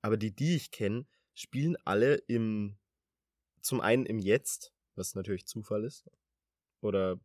[0.00, 2.78] Aber die, die ich kenne, spielen alle im,
[3.60, 6.08] zum einen im Jetzt, was natürlich Zufall ist.
[6.80, 7.20] Oder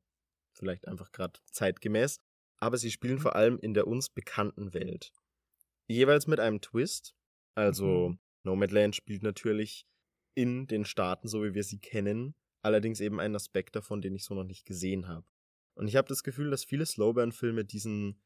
[0.54, 2.20] vielleicht einfach gerade zeitgemäß.
[2.58, 5.14] Aber sie spielen vor allem in der uns bekannten Welt.
[5.88, 7.16] Jeweils mit einem Twist.
[7.54, 8.20] Also, mhm.
[8.44, 9.86] Nomadland spielt natürlich
[10.34, 12.36] in den Staaten, so wie wir sie kennen.
[12.62, 15.26] Allerdings eben ein Aspekt davon, den ich so noch nicht gesehen habe.
[15.76, 18.22] Und ich habe das Gefühl, dass viele Slowburn-Filme diesen,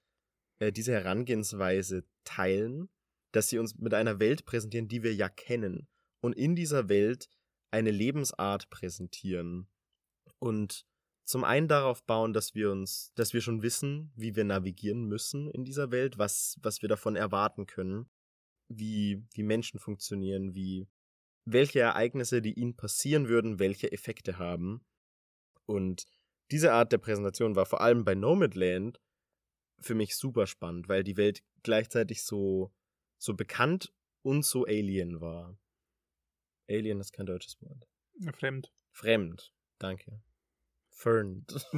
[0.59, 2.89] äh, diese Herangehensweise teilen,
[3.31, 5.87] dass sie uns mit einer Welt präsentieren, die wir ja kennen.
[6.21, 7.29] Und in dieser Welt
[7.71, 9.67] eine Lebensart präsentieren.
[10.39, 10.85] Und
[11.25, 15.47] zum einen darauf bauen, dass wir uns, dass wir schon wissen, wie wir navigieren müssen
[15.51, 18.09] in dieser Welt, was, was wir davon erwarten können,
[18.67, 20.87] wie, wie Menschen funktionieren, wie
[21.45, 24.81] welche Ereignisse, die ihnen passieren würden, welche Effekte haben.
[25.65, 26.05] Und
[26.51, 28.99] diese Art der Präsentation war vor allem bei Nomadland
[29.79, 32.71] für mich super spannend, weil die Welt gleichzeitig so,
[33.17, 35.57] so bekannt und so alien war.
[36.69, 37.87] Alien ist kein deutsches Wort.
[38.35, 38.71] Fremd.
[38.91, 40.21] Fremd, danke.
[40.89, 41.65] Fernd.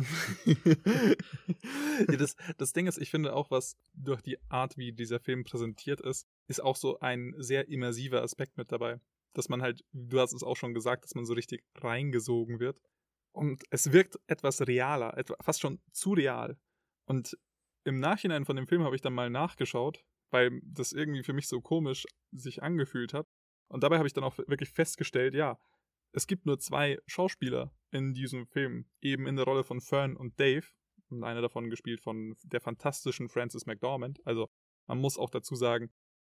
[0.45, 5.43] ja, das, das Ding ist, ich finde auch, was durch die Art, wie dieser Film
[5.43, 8.99] präsentiert ist, ist auch so ein sehr immersiver Aspekt mit dabei
[9.33, 12.81] dass man halt, du hast es auch schon gesagt, dass man so richtig reingesogen wird.
[13.33, 16.57] Und es wirkt etwas realer, fast schon zu real.
[17.05, 17.37] Und
[17.83, 21.47] im Nachhinein von dem Film habe ich dann mal nachgeschaut, weil das irgendwie für mich
[21.47, 23.27] so komisch sich angefühlt hat.
[23.67, 25.57] Und dabei habe ich dann auch wirklich festgestellt, ja,
[26.13, 30.39] es gibt nur zwei Schauspieler in diesem Film, eben in der Rolle von Fern und
[30.39, 30.67] Dave.
[31.09, 34.25] Und einer davon gespielt von der fantastischen Frances McDormand.
[34.25, 34.49] Also
[34.87, 35.91] man muss auch dazu sagen,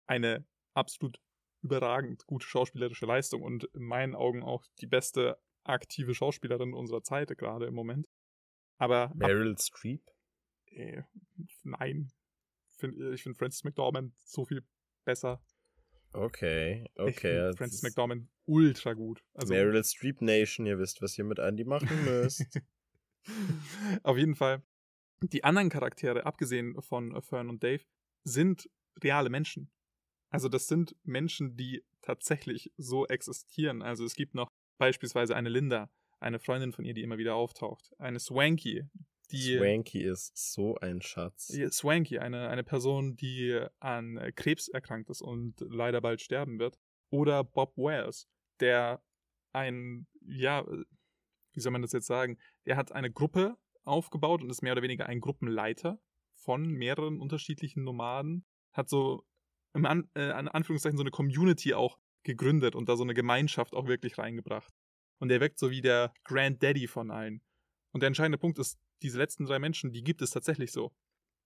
[0.06, 1.20] eine absolut
[1.62, 7.36] überragend gute schauspielerische Leistung und in meinen Augen auch die beste aktive Schauspielerin unserer Zeit
[7.38, 8.08] gerade im Moment.
[8.78, 10.02] Aber Meryl Streep?
[10.66, 11.02] Äh,
[11.62, 12.12] nein.
[12.70, 14.64] Find, ich finde Francis McDormand so viel
[15.04, 15.42] besser.
[16.12, 17.50] Okay, okay.
[17.50, 19.22] Ich Francis McDormand ultra gut.
[19.34, 22.60] Also, Meryl Streep Nation, ihr wisst, was ihr mit Andy machen müsst.
[24.02, 24.62] Auf jeden Fall.
[25.22, 27.84] Die anderen Charaktere, abgesehen von Fern und Dave,
[28.24, 28.68] sind
[29.02, 29.70] reale Menschen.
[30.30, 33.82] Also das sind Menschen, die tatsächlich so existieren.
[33.82, 37.92] Also es gibt noch beispielsweise eine Linda, eine Freundin von ihr, die immer wieder auftaucht.
[37.98, 38.84] Eine Swanky,
[39.32, 39.56] die.
[39.56, 41.48] Swanky ist so ein Schatz.
[41.70, 46.78] Swanky, eine, eine Person, die an Krebs erkrankt ist und leider bald sterben wird.
[47.10, 48.28] Oder Bob Wells,
[48.60, 49.02] der
[49.52, 50.64] ein, ja,
[51.52, 52.38] wie soll man das jetzt sagen?
[52.64, 56.00] Er hat eine Gruppe aufgebaut und ist mehr oder weniger ein Gruppenleiter
[56.34, 58.46] von mehreren unterschiedlichen Nomaden.
[58.72, 59.24] Hat so
[59.74, 63.74] im An äh, an Anführungszeichen so eine Community auch gegründet und da so eine Gemeinschaft
[63.74, 64.72] auch wirklich reingebracht.
[65.18, 67.42] Und der wirkt so wie der Granddaddy von allen.
[67.92, 70.92] Und der entscheidende Punkt ist, diese letzten drei Menschen, die gibt es tatsächlich so.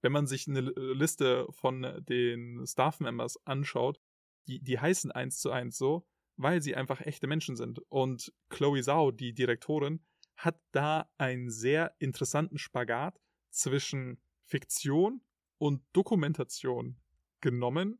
[0.03, 4.01] Wenn man sich eine Liste von den Staff-Members anschaut,
[4.47, 7.81] die, die heißen eins zu eins so, weil sie einfach echte Menschen sind.
[7.89, 10.05] Und Chloe Zhao, die Direktorin,
[10.37, 13.19] hat da einen sehr interessanten Spagat
[13.51, 15.23] zwischen Fiktion
[15.59, 17.01] und Dokumentation
[17.41, 17.99] genommen,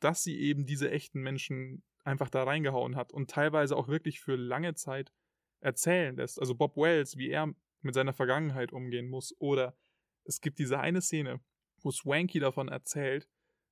[0.00, 4.36] dass sie eben diese echten Menschen einfach da reingehauen hat und teilweise auch wirklich für
[4.36, 5.12] lange Zeit
[5.60, 6.40] erzählen lässt.
[6.40, 9.34] Also Bob Wells, wie er mit seiner Vergangenheit umgehen muss.
[9.38, 9.76] Oder
[10.24, 11.40] es gibt diese eine Szene,
[11.82, 13.28] wo Swanky davon erzählt,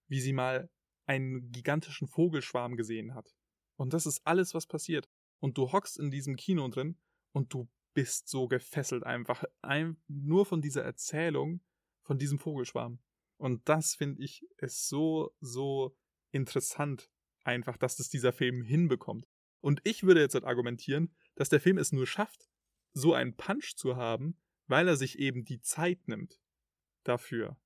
[0.09, 0.71] wie sie mal
[1.07, 3.35] einen gigantischen Vogelschwarm gesehen hat.
[3.77, 5.09] Und das ist alles, was passiert.
[5.39, 6.99] Und du hockst in diesem Kino drin
[7.33, 9.45] und du bist so gefesselt einfach.
[9.63, 11.61] Ein, nur von dieser Erzählung
[12.03, 13.01] von diesem Vogelschwarm.
[13.39, 15.97] Und das finde ich ist so, so
[16.31, 17.11] interessant,
[17.47, 19.27] einfach, dass das dieser Film hinbekommt.
[19.61, 22.49] Und ich würde jetzt halt argumentieren, dass der Film es nur schafft,
[22.93, 26.41] so einen Punch zu haben, weil er sich eben die Zeit nimmt
[27.05, 27.57] dafür.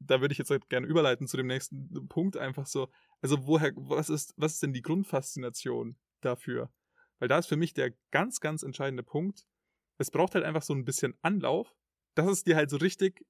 [0.00, 2.90] Da würde ich jetzt halt gerne überleiten zu dem nächsten Punkt, einfach so,
[3.20, 6.72] also woher, was ist, was ist denn die Grundfaszination dafür?
[7.18, 9.46] Weil da ist für mich der ganz, ganz entscheidende Punkt,
[9.98, 11.74] es braucht halt einfach so ein bisschen Anlauf,
[12.14, 13.24] dass es dir halt so richtig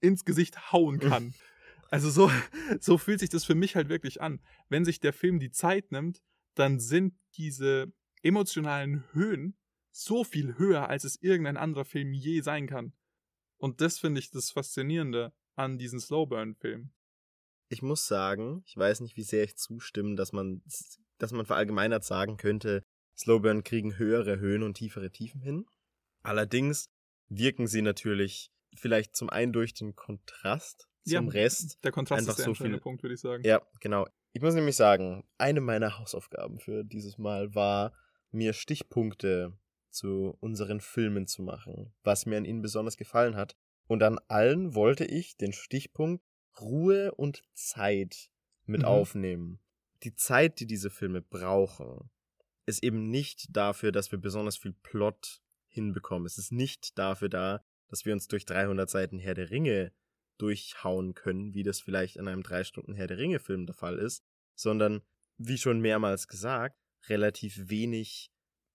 [0.00, 1.34] ins Gesicht hauen kann.
[1.90, 2.30] Also so,
[2.80, 4.40] so fühlt sich das für mich halt wirklich an.
[4.68, 6.22] Wenn sich der Film die Zeit nimmt,
[6.54, 9.56] dann sind diese emotionalen Höhen
[9.92, 12.92] so viel höher, als es irgendein anderer Film je sein kann.
[13.58, 16.94] Und das finde ich das Faszinierende an diesen Slowburn-Filmen.
[17.68, 20.62] Ich muss sagen, ich weiß nicht, wie sehr ich zustimme, dass man,
[21.18, 22.82] dass man verallgemeinert sagen könnte,
[23.16, 25.66] Slowburn kriegen höhere Höhen und tiefere Tiefen hin.
[26.22, 26.86] Allerdings
[27.28, 31.78] wirken sie natürlich vielleicht zum einen durch den Kontrast zum ja, Rest.
[31.84, 33.42] Der Kontrast einfach ist der so viele Punkt, würde ich sagen.
[33.44, 34.06] Ja, genau.
[34.32, 37.92] Ich muss nämlich sagen, eine meiner Hausaufgaben für dieses Mal war,
[38.30, 39.58] mir Stichpunkte
[39.90, 43.56] zu unseren Filmen zu machen, was mir an ihnen besonders gefallen hat.
[43.88, 46.24] Und an allen wollte ich den Stichpunkt
[46.60, 48.30] Ruhe und Zeit
[48.66, 48.86] mit mhm.
[48.86, 49.60] aufnehmen.
[50.04, 52.10] Die Zeit, die diese Filme brauchen,
[52.66, 56.26] ist eben nicht dafür, dass wir besonders viel Plot hinbekommen.
[56.26, 59.92] Es ist nicht dafür da, dass wir uns durch 300 Seiten Herr der Ringe
[60.40, 63.98] durchhauen können, wie das vielleicht in einem 3 Stunden Herr der Ringe Film der Fall
[63.98, 64.24] ist,
[64.54, 65.02] sondern,
[65.36, 66.76] wie schon mehrmals gesagt,
[67.08, 68.30] relativ wenig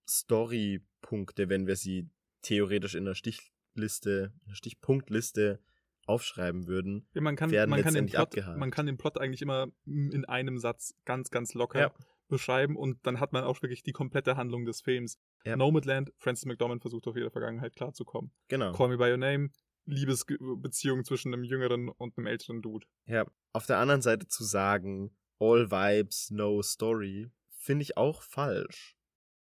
[0.08, 2.10] Storypunkte, wenn wir sie
[2.42, 5.60] theoretisch in der Stichliste, in der Stichpunktliste
[6.06, 8.60] aufschreiben würden, ja, man kann, werden man kann den Plot, abgehakt.
[8.60, 11.94] Man kann den Plot eigentlich immer in einem Satz ganz, ganz locker ja.
[12.28, 15.18] beschreiben und dann hat man auch wirklich die komplette Handlung des Films.
[15.46, 15.56] Ja.
[15.56, 18.32] Nomadland, Francis McDormand versucht auf ihre Vergangenheit klarzukommen.
[18.50, 18.72] Genau.
[18.74, 19.50] Call Me By Your Name,
[19.86, 22.88] Liebesbeziehung zwischen einem jüngeren und einem älteren Dude.
[23.06, 28.98] Ja, auf der anderen Seite zu sagen, all vibes, no story, finde ich auch falsch.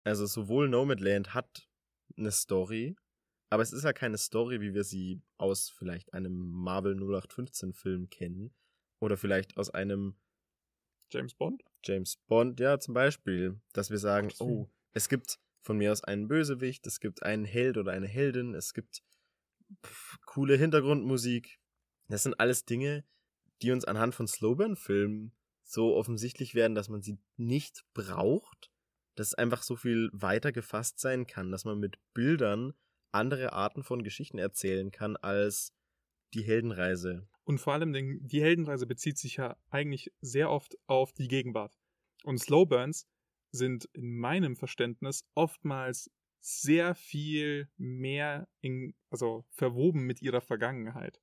[0.04, 1.68] Also sowohl Nomadland hat
[2.16, 2.96] eine Story,
[3.50, 8.10] aber es ist ja keine Story, wie wir sie aus vielleicht einem Marvel 0815 Film
[8.10, 8.54] kennen
[9.00, 10.16] oder vielleicht aus einem
[11.10, 11.62] James Bond?
[11.84, 16.28] James Bond, ja, zum Beispiel, dass wir sagen, oh, es gibt von mir aus einen
[16.28, 19.02] Bösewicht, es gibt einen Held oder eine Heldin, es gibt
[20.26, 21.58] coole Hintergrundmusik.
[22.08, 23.04] Das sind alles Dinge,
[23.62, 25.32] die uns anhand von Slowburn-Filmen
[25.62, 28.70] so offensichtlich werden, dass man sie nicht braucht,
[29.14, 32.74] dass es einfach so viel weiter gefasst sein kann, dass man mit Bildern
[33.12, 35.72] andere Arten von Geschichten erzählen kann als
[36.34, 37.28] die Heldenreise.
[37.44, 41.78] Und vor allem die Heldenreise bezieht sich ja eigentlich sehr oft auf die Gegenwart.
[42.24, 43.06] Und Slowburns
[43.52, 46.10] sind in meinem Verständnis oftmals
[46.44, 51.18] sehr viel mehr in, also verwoben mit ihrer Vergangenheit.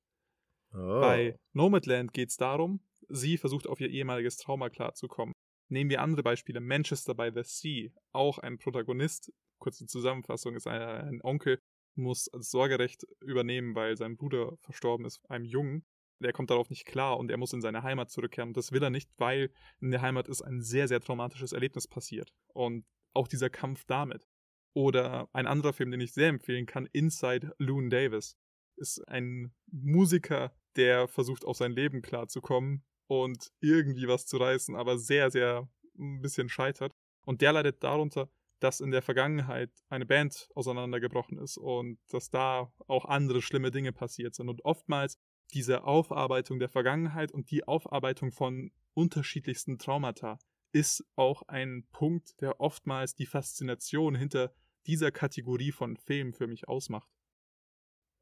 [0.72, 1.00] Oh.
[1.00, 5.32] Bei Nomadland geht es darum, sie versucht auf ihr ehemaliges Trauma klarzukommen.
[5.68, 6.60] Nehmen wir andere Beispiele.
[6.60, 11.60] Manchester by the Sea, auch ein Protagonist, kurze Zusammenfassung, ist ein, ein Onkel,
[11.94, 15.84] muss das Sorgerecht übernehmen, weil sein Bruder verstorben ist, einem Jungen.
[16.20, 18.50] Der kommt darauf nicht klar und er muss in seine Heimat zurückkehren.
[18.50, 21.86] Und das will er nicht, weil in der Heimat ist ein sehr, sehr traumatisches Erlebnis
[21.86, 22.32] passiert.
[22.48, 24.26] Und auch dieser Kampf damit.
[24.74, 28.36] Oder ein anderer Film, den ich sehr empfehlen kann, Inside Loon Davis.
[28.76, 34.98] Ist ein Musiker, der versucht, auf sein Leben klarzukommen und irgendwie was zu reißen, aber
[34.98, 36.94] sehr, sehr ein bisschen scheitert.
[37.24, 38.30] Und der leidet darunter,
[38.60, 43.92] dass in der Vergangenheit eine Band auseinandergebrochen ist und dass da auch andere schlimme Dinge
[43.92, 44.48] passiert sind.
[44.48, 45.18] Und oftmals
[45.52, 50.38] diese Aufarbeitung der Vergangenheit und die Aufarbeitung von unterschiedlichsten Traumata
[50.72, 54.54] ist auch ein Punkt, der oftmals die Faszination hinter
[54.86, 57.08] dieser Kategorie von Filmen für mich ausmacht.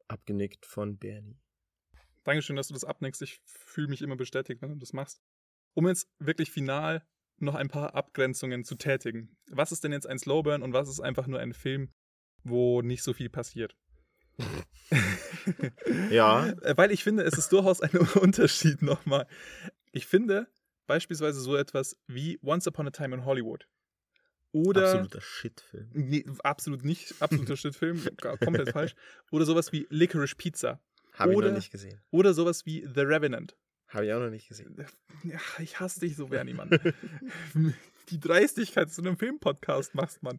[0.09, 1.39] Abgenickt von Bernie.
[2.25, 3.23] Dankeschön, dass du das abnickst.
[3.23, 5.21] Ich fühle mich immer bestätigt, wenn du das machst.
[5.75, 7.07] Um jetzt wirklich final
[7.39, 9.37] noch ein paar Abgrenzungen zu tätigen.
[9.51, 11.93] Was ist denn jetzt ein Slowburn und was ist einfach nur ein Film,
[12.43, 13.77] wo nicht so viel passiert?
[16.11, 16.49] ja.
[16.49, 19.27] Äh, weil ich finde, es ist durchaus ein Unterschied nochmal.
[19.93, 20.49] Ich finde
[20.87, 23.67] beispielsweise so etwas wie Once Upon a Time in Hollywood.
[24.53, 24.89] Oder.
[24.89, 25.91] Absoluter Shitfilm.
[25.93, 27.15] Nee, absolut nicht.
[27.21, 28.03] Absoluter Shitfilm.
[28.17, 28.95] Komplett falsch.
[29.31, 30.81] Oder sowas wie Licorice Pizza.
[31.13, 32.01] Habe ich noch nicht gesehen.
[32.11, 33.57] Oder sowas wie The Revenant.
[33.89, 34.77] Habe ich auch noch nicht gesehen.
[35.25, 36.71] Ja, ich hasse dich so, Bernie, Mann.
[38.09, 40.39] Die Dreistigkeit zu einem Filmpodcast machst, Mann.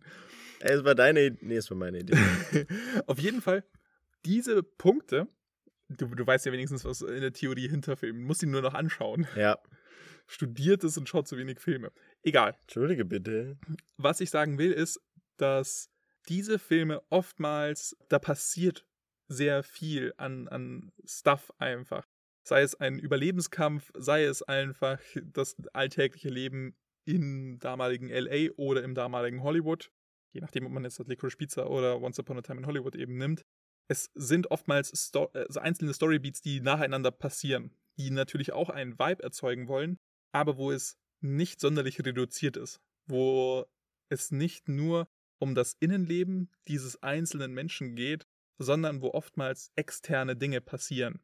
[0.60, 1.45] Es war deine Idee.
[1.45, 2.17] Nee, es war meine Idee.
[3.08, 3.63] Auf jeden Fall,
[4.26, 5.28] diese Punkte,
[5.89, 8.74] du, du weißt ja wenigstens, was in der Theorie hinter Filmen, musst ihn nur noch
[8.74, 9.28] anschauen.
[9.36, 9.58] Ja.
[10.27, 11.91] Studiert es und schaut zu wenig Filme.
[12.23, 12.55] Egal.
[12.62, 13.57] Entschuldige bitte.
[13.97, 14.99] Was ich sagen will, ist,
[15.38, 15.89] dass
[16.29, 18.86] diese Filme oftmals, da passiert
[19.27, 22.05] sehr viel an, an Stuff einfach.
[22.43, 28.95] Sei es ein Überlebenskampf, sei es einfach das alltägliche Leben im damaligen LA oder im
[28.95, 29.91] damaligen Hollywood.
[30.34, 32.95] Je nachdem, ob man jetzt das Licorice Pizza oder Once Upon a Time in Hollywood
[32.95, 33.43] eben nimmt.
[33.88, 39.23] Es sind oftmals Sto also einzelne Storybeats, die nacheinander passieren, die natürlich auch einen Vibe
[39.23, 39.97] erzeugen wollen,
[40.31, 42.81] aber wo es nicht sonderlich reduziert ist.
[43.05, 43.65] Wo
[44.09, 45.07] es nicht nur
[45.39, 51.21] um das Innenleben dieses einzelnen Menschen geht, sondern wo oftmals externe Dinge passieren.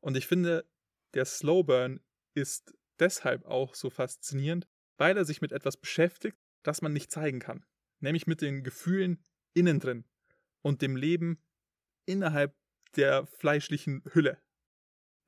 [0.00, 0.66] Und ich finde,
[1.14, 2.00] der Slowburn
[2.34, 4.66] ist deshalb auch so faszinierend,
[4.96, 7.64] weil er sich mit etwas beschäftigt, das man nicht zeigen kann.
[8.00, 10.04] Nämlich mit den Gefühlen innen drin
[10.62, 11.42] und dem Leben
[12.06, 12.56] innerhalb
[12.96, 14.40] der fleischlichen Hülle.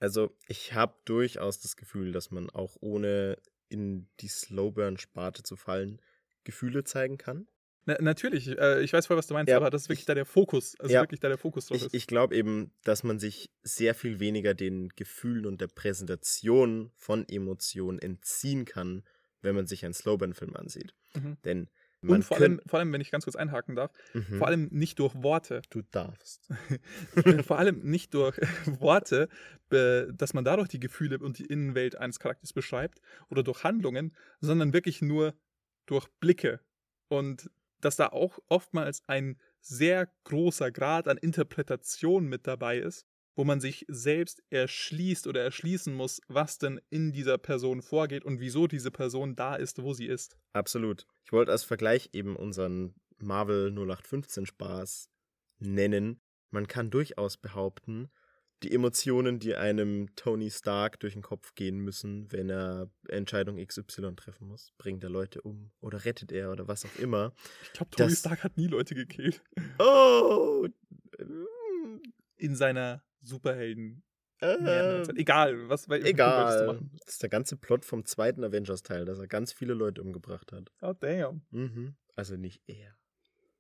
[0.01, 6.01] Also ich habe durchaus das Gefühl, dass man auch ohne in die Slowburn-Sparte zu fallen,
[6.45, 7.47] Gefühle zeigen kann.
[7.87, 10.07] Na, natürlich, äh, ich weiß voll, was du meinst, ja, aber das ist wirklich ich,
[10.07, 10.79] da der Fokus.
[10.81, 11.95] Also ja, wirklich da der Fokus drauf ist.
[11.95, 17.27] Ich, glaube eben, dass man sich sehr viel weniger den Gefühlen und der Präsentation von
[17.29, 19.05] Emotionen entziehen kann,
[19.43, 20.95] wenn man sich einen Slowburn-Film ansieht.
[21.15, 21.37] Mhm.
[21.45, 21.71] Denn
[22.03, 24.39] man und vor allem, vor allem, wenn ich ganz kurz einhaken darf, mhm.
[24.39, 25.63] vor allem nicht durch Worte.
[25.71, 26.49] Du darfst.
[27.47, 28.39] vor allem nicht durch
[28.81, 29.29] Worte,
[29.69, 34.73] dass man dadurch die Gefühle und die Innenwelt eines Charakters beschreibt oder durch Handlungen, sondern
[34.73, 35.35] wirklich nur
[35.87, 36.61] durch Blicke.
[37.09, 43.45] Und dass da auch oftmals ein sehr großer Grad an Interpretation mit dabei ist, wo
[43.45, 48.67] man sich selbst erschließt oder erschließen muss, was denn in dieser Person vorgeht und wieso
[48.67, 50.37] diese Person da ist, wo sie ist.
[50.53, 51.07] Absolut.
[51.25, 55.09] Ich wollte als Vergleich eben unseren Marvel 0815 Spaß
[55.59, 56.21] nennen.
[56.51, 58.11] Man kann durchaus behaupten,
[58.63, 64.17] die Emotionen, die einem Tony Stark durch den Kopf gehen müssen, wenn er Entscheidung XY
[64.17, 64.73] treffen muss.
[64.77, 67.33] Bringt er Leute um oder rettet er oder was auch immer.
[67.63, 68.15] Ich glaube, Tony.
[68.15, 69.43] Stark hat nie Leute gekillt.
[69.79, 70.69] Oh!
[72.37, 74.03] In seiner Superhelden.
[74.43, 76.81] Äh, egal, was egal.
[77.05, 80.73] Das ist der ganze Plot vom zweiten Avengers-Teil, dass er ganz viele Leute umgebracht hat.
[80.81, 81.43] Oh, damn.
[81.51, 81.95] Mhm.
[82.17, 82.97] Also nicht er.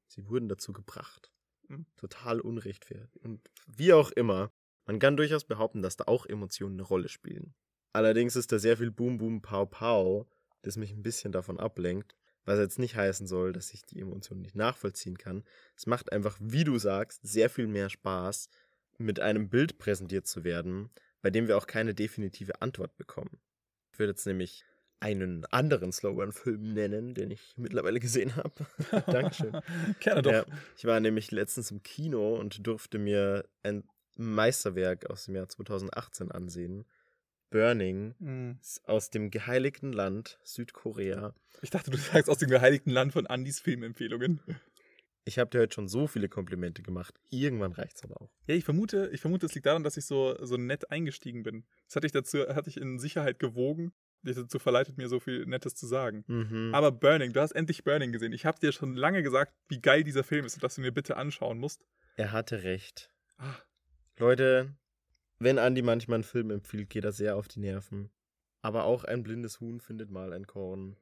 [0.07, 1.31] Sie wurden dazu gebracht.
[1.68, 1.87] Mhm.
[1.96, 3.18] Total unrechtfertigt.
[3.18, 4.53] Und wie auch immer,
[4.87, 7.55] man kann durchaus behaupten, dass da auch Emotionen eine Rolle spielen.
[7.92, 10.27] Allerdings ist da sehr viel Boom Boom Pow Pow,
[10.62, 14.42] das mich ein bisschen davon ablenkt, was jetzt nicht heißen soll, dass ich die Emotionen
[14.42, 15.44] nicht nachvollziehen kann.
[15.77, 18.49] Es macht einfach, wie du sagst, sehr viel mehr Spaß,
[19.01, 20.91] mit einem Bild präsentiert zu werden,
[21.23, 23.41] bei dem wir auch keine definitive Antwort bekommen.
[23.93, 24.65] Ich würde jetzt nämlich
[25.01, 28.67] einen anderen Slow-Run-Film nennen, den ich mittlerweile gesehen habe.
[29.11, 29.57] Dankeschön.
[30.01, 30.33] Gerne doch.
[30.33, 30.45] Ja,
[30.77, 33.85] ich war nämlich letztens im Kino und durfte mir ein
[34.17, 36.85] Meisterwerk aus dem Jahr 2018 ansehen.
[37.49, 38.59] Burning mhm.
[38.85, 41.35] aus dem geheiligten Land Südkorea.
[41.63, 44.41] Ich dachte, du sagst aus dem geheiligten Land von Andys Filmempfehlungen.
[45.24, 47.20] Ich habe dir heute schon so viele Komplimente gemacht.
[47.28, 48.30] Irgendwann reicht's aber auch.
[48.46, 51.64] Ja, ich vermute, ich vermute, es liegt daran, dass ich so, so nett eingestiegen bin.
[51.87, 55.44] Das hatte ich dazu, hatte ich in Sicherheit gewogen, dich dazu verleitet, mir so viel
[55.46, 56.24] Nettes zu sagen.
[56.26, 56.74] Mhm.
[56.74, 58.33] Aber Burning, du hast endlich Burning gesehen.
[58.33, 60.92] Ich habe dir schon lange gesagt, wie geil dieser Film ist und dass du mir
[60.92, 61.85] bitte anschauen musst.
[62.16, 63.11] Er hatte recht.
[63.38, 63.64] Ach.
[64.18, 64.74] Leute,
[65.38, 68.11] wenn Andy manchmal einen Film empfiehlt, geht er sehr auf die Nerven.
[68.62, 70.96] Aber auch ein blindes Huhn findet mal ein Korn.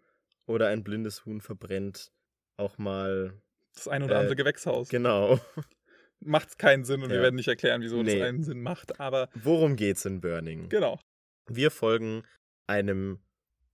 [0.47, 2.13] Oder ein blindes Huhn verbrennt
[2.57, 3.41] auch mal
[3.79, 4.89] das ein oder äh, andere Gewächshaus.
[4.89, 5.41] Genau.
[6.21, 7.17] Macht keinen Sinn und ja.
[7.17, 8.19] wir werden nicht erklären, wieso nee.
[8.19, 9.29] das einen Sinn macht, aber.
[9.35, 10.69] Worum geht's in Burning?
[10.69, 10.99] Genau.
[11.47, 12.25] Wir folgen
[12.67, 13.21] einem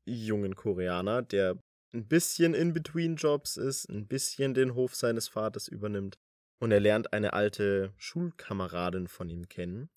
[0.05, 1.57] jungen Koreaner, der
[1.95, 6.17] ein bisschen in Between Jobs ist, ein bisschen den Hof seines Vaters übernimmt.
[6.59, 9.88] Und er lernt eine alte Schulkameradin von ihm kennen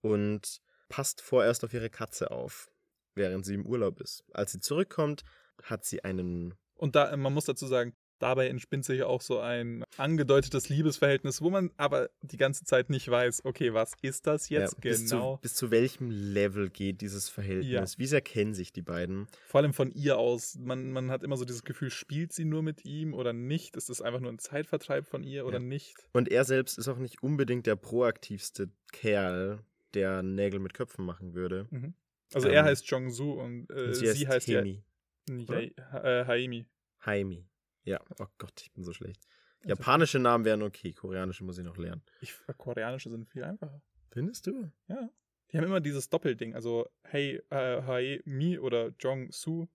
[0.00, 2.70] und passt vorerst auf ihre Katze auf,
[3.14, 4.24] während sie im Urlaub ist.
[4.32, 5.24] Als sie zurückkommt,
[5.62, 6.54] hat sie einen.
[6.74, 11.50] Und da, man muss dazu sagen, Dabei entspinnt sich auch so ein angedeutetes Liebesverhältnis, wo
[11.50, 15.36] man aber die ganze Zeit nicht weiß, okay, was ist das jetzt ja, bis genau?
[15.36, 17.92] Zu, bis zu welchem Level geht dieses Verhältnis?
[17.92, 17.98] Ja.
[17.98, 19.26] Wie sehr kennen sich die beiden?
[19.44, 20.56] Vor allem von ihr aus.
[20.58, 23.76] Man, man hat immer so dieses Gefühl, spielt sie nur mit ihm oder nicht?
[23.76, 25.64] Ist es einfach nur ein Zeitvertreib von ihr oder ja.
[25.64, 25.96] nicht?
[26.12, 29.60] Und er selbst ist auch nicht unbedingt der proaktivste Kerl,
[29.94, 31.66] der Nägel mit Köpfen machen würde.
[31.70, 31.94] Mhm.
[32.32, 34.82] Also ähm, er heißt Jong-Soo und, äh, und sie, sie heißt Hemi.
[35.28, 35.58] ja,
[36.02, 36.66] äh, Haimi.
[37.04, 37.46] Haimi.
[37.86, 39.22] Ja, oh Gott, ich bin so schlecht.
[39.64, 42.02] Japanische Namen wären okay, koreanische muss ich noch lernen.
[42.20, 43.80] Ich, koreanische sind viel einfacher.
[44.10, 44.70] Findest du?
[44.88, 45.08] Ja.
[45.50, 49.68] Die haben immer dieses Doppelding, also Hey, äh, Hae, Mi oder Jong Su.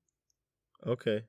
[0.79, 1.23] Okay.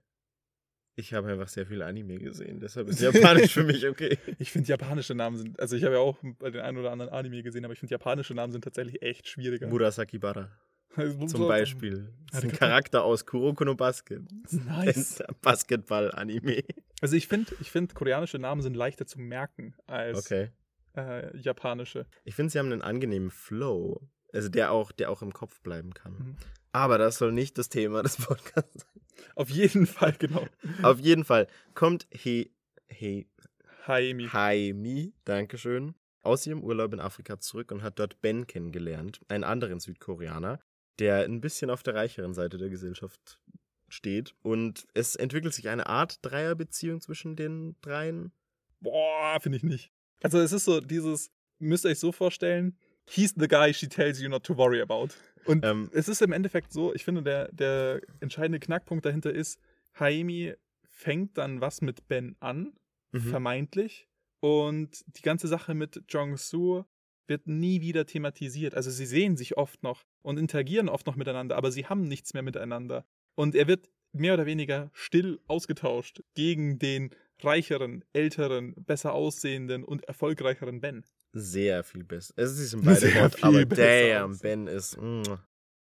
[0.95, 4.19] Ich habe einfach sehr viel Anime gesehen, deshalb ist Japanisch für mich okay.
[4.39, 7.43] Ich finde japanische Namen sind, also ich habe ja auch den einen oder anderen Anime
[7.43, 9.69] gesehen, aber ich finde japanische Namen sind tatsächlich echt schwieriger.
[9.69, 10.51] Murasaki Bara.
[11.27, 12.13] Zum Beispiel.
[12.31, 14.23] Das ist ein Charakter aus Kuroko no Basket.
[14.51, 15.23] Nice.
[15.43, 16.65] Basketball-Anime.
[17.01, 20.51] Also ich finde, ich find, koreanische Namen sind leichter zu merken als okay.
[20.97, 22.07] äh, japanische.
[22.25, 24.01] Ich finde, sie haben einen angenehmen Flow.
[24.33, 26.13] Also der auch, der auch im Kopf bleiben kann.
[26.13, 26.37] Mhm.
[26.73, 29.03] Aber das soll nicht das Thema des Podcasts sein.
[29.35, 30.47] Auf jeden Fall, genau.
[30.83, 32.51] Auf jeden Fall kommt He,
[32.89, 33.29] He,
[33.87, 34.29] Haimi.
[34.29, 39.81] Haimi, Dankeschön, aus ihrem Urlaub in Afrika zurück und hat dort Ben kennengelernt, einen anderen
[39.81, 40.61] Südkoreaner,
[40.99, 43.41] der ein bisschen auf der reicheren Seite der Gesellschaft
[43.89, 44.35] steht.
[44.43, 48.33] Und es entwickelt sich eine Art Dreierbeziehung zwischen den dreien.
[48.81, 49.93] Boah, finde ich nicht.
[50.23, 52.77] Also es ist so dieses, müsst ihr euch so vorstellen,
[53.09, 55.09] He's the guy she tells you not to worry about.
[55.45, 55.91] Und Ähm.
[55.93, 59.59] es ist im Endeffekt so, ich finde, der, der entscheidende Knackpunkt dahinter ist,
[59.99, 62.73] Haimi fängt dann was mit Ben an,
[63.11, 63.21] Mhm.
[63.31, 64.09] vermeintlich.
[64.41, 66.85] Und die ganze Sache mit Jong-Soo
[67.27, 68.75] wird nie wieder thematisiert.
[68.75, 72.35] Also sie sehen sich oft noch und interagieren oft noch miteinander, aber sie haben nichts
[72.35, 73.05] mehr miteinander.
[73.35, 77.11] Und er wird mehr oder weniger still ausgetauscht gegen den
[77.41, 81.05] reicheren, älteren, besser aussehenden und erfolgreicheren Ben.
[81.33, 82.35] Sehr viel besser.
[82.37, 84.39] Es ist ein beide Sehr viel aber besser damn.
[84.39, 84.97] Ben ist.
[85.01, 85.23] mm.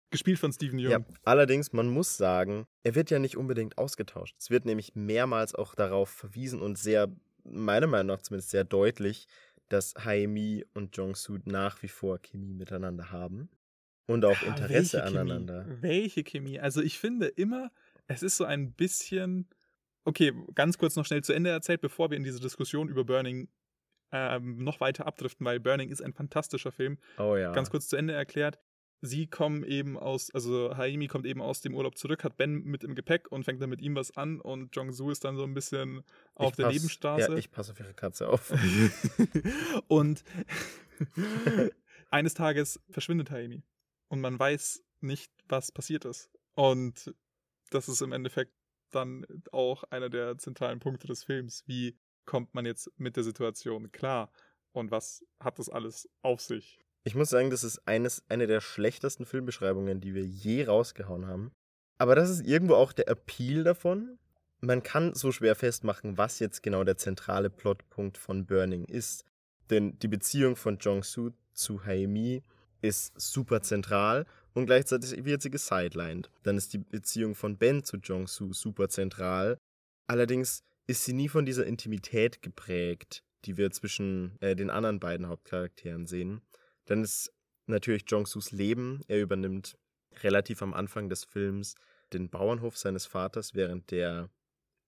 [0.09, 0.91] Gespielt von Steven Yeun.
[0.91, 4.35] Ja, allerdings, man muss sagen, er wird ja nicht unbedingt ausgetauscht.
[4.37, 7.07] Es wird nämlich mehrmals auch darauf verwiesen und sehr,
[7.45, 9.27] meiner Meinung nach zumindest sehr deutlich,
[9.71, 13.49] dass Haimi und Jong-Soo nach wie vor Chemie miteinander haben
[14.07, 15.17] und auch Ah, Interesse welche Chemie?
[15.17, 15.65] aneinander.
[15.81, 16.59] Welche Chemie?
[16.59, 17.71] Also ich finde immer,
[18.07, 19.47] es ist so ein bisschen.
[20.03, 23.49] Okay, ganz kurz noch schnell zu Ende erzählt, bevor wir in diese Diskussion über Burning
[24.11, 26.97] ähm, noch weiter abdriften, weil Burning ist ein fantastischer Film.
[27.17, 27.51] Oh ja.
[27.51, 28.59] Ganz kurz zu Ende erklärt.
[29.03, 32.83] Sie kommen eben aus, also Haimi kommt eben aus dem Urlaub zurück, hat Ben mit
[32.83, 35.55] im Gepäck und fängt dann mit ihm was an und Jong-Soo ist dann so ein
[35.55, 36.03] bisschen
[36.35, 37.31] auf Ich der pass- Nebenstraße.
[37.31, 38.53] Ja, ich passe auf ihre Katze auf.
[39.87, 40.23] und
[42.09, 43.63] eines Tages verschwindet Haimi.
[44.07, 46.29] Und man weiß nicht, was passiert ist.
[46.53, 47.13] Und
[47.69, 48.53] das ist im Endeffekt
[48.91, 51.63] dann auch einer der zentralen Punkte des Films.
[51.65, 54.31] Wie kommt man jetzt mit der Situation klar?
[54.73, 56.79] Und was hat das alles auf sich?
[57.03, 61.51] Ich muss sagen, das ist eines, eine der schlechtesten Filmbeschreibungen, die wir je rausgehauen haben.
[61.97, 64.19] Aber das ist irgendwo auch der Appeal davon.
[64.59, 69.25] Man kann so schwer festmachen, was jetzt genau der zentrale Plotpunkt von Burning ist.
[69.71, 72.43] Denn die Beziehung von Jong-Soo zu Haimi
[72.81, 76.29] ist super zentral und gleichzeitig wird sie gesidelined.
[76.43, 79.57] Dann ist die Beziehung von Ben zu Jong-Soo super zentral.
[80.07, 85.27] Allerdings ist sie nie von dieser Intimität geprägt, die wir zwischen äh, den anderen beiden
[85.27, 86.41] Hauptcharakteren sehen.
[86.85, 87.31] Dann ist
[87.67, 89.01] natürlich Jong-Soos Leben.
[89.07, 89.77] Er übernimmt
[90.23, 91.75] relativ am Anfang des Films
[92.13, 94.29] den Bauernhof seines Vaters, während der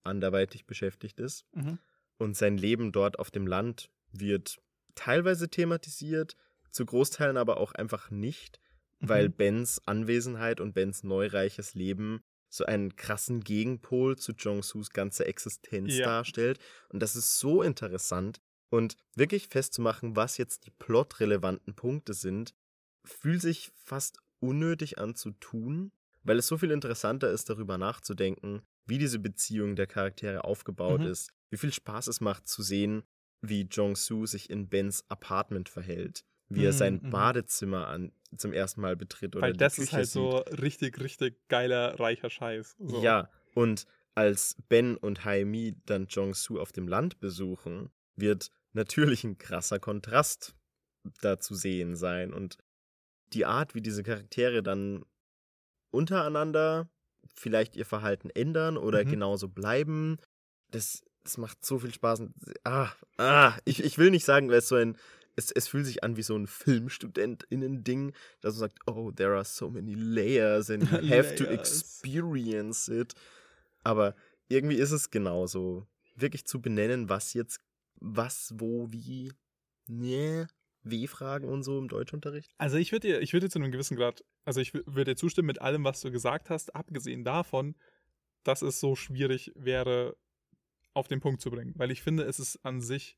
[0.04, 1.46] anderweitig beschäftigt ist.
[2.18, 4.58] Und sein Leben dort auf dem Land wird
[4.96, 6.36] teilweise thematisiert,
[6.72, 8.60] zu Großteilen aber auch einfach nicht,
[9.00, 9.34] weil Mhm.
[9.34, 16.06] Bens Anwesenheit und Bens neureiches Leben so einen krassen Gegenpol zu Jong-Soos ganze Existenz Ja.
[16.06, 16.60] darstellt.
[16.90, 18.42] Und das ist so interessant.
[18.74, 22.56] Und wirklich festzumachen, was jetzt die plotrelevanten Punkte sind,
[23.06, 25.92] fühlt sich fast unnötig an zu tun,
[26.24, 31.12] weil es so viel interessanter ist, darüber nachzudenken, wie diese Beziehung der Charaktere aufgebaut Mhm.
[31.12, 33.04] ist, wie viel Spaß es macht zu sehen,
[33.42, 37.10] wie Jong-Soo sich in Bens Apartment verhält, wie er Mhm, sein mhm.
[37.12, 40.34] Badezimmer an, zum ersten Mal betritt oder Weil das Küche ist halt sieht.
[40.34, 42.76] so richtig, richtig geiler, reicher Scheiß.
[42.88, 43.04] So.
[43.04, 49.38] Ja, und als Ben und Haimi dann Jong-Soo auf dem Land besuchen, wird natürlich ein
[49.38, 50.56] krasser Kontrast
[51.22, 52.34] da zu sehen sein.
[52.34, 52.58] Und
[53.34, 55.04] die Art, wie diese Charaktere dann
[55.92, 56.90] untereinander
[57.36, 59.10] vielleicht ihr Verhalten ändern oder Mhm.
[59.12, 60.18] genauso bleiben,
[60.72, 62.22] das, das macht so viel Spaß.
[62.22, 64.98] Und- Ah, ah, ich, ich will nicht sagen, weil es so ein,
[65.36, 69.46] es, es fühlt sich an wie so ein FilmstudentInnen-Ding, dass man sagt, oh, there are
[69.46, 73.14] so many layers and you have to experience it.
[73.84, 74.16] Aber
[74.48, 75.88] irgendwie ist es genauso.
[76.16, 77.60] Wirklich zu benennen, was jetzt,
[78.04, 79.32] was, wo, wie,
[79.88, 80.48] ne,
[80.84, 82.54] W-Fragen und so im Deutschunterricht.
[82.58, 85.12] Also ich würde dir, ich würde dir zu einem gewissen Grad, also ich wü- würde
[85.12, 87.76] dir zustimmen mit allem, was du gesagt hast, abgesehen davon,
[88.44, 90.18] dass es so schwierig wäre,
[90.94, 91.74] auf den Punkt zu bringen.
[91.78, 93.18] Weil ich finde, es ist an sich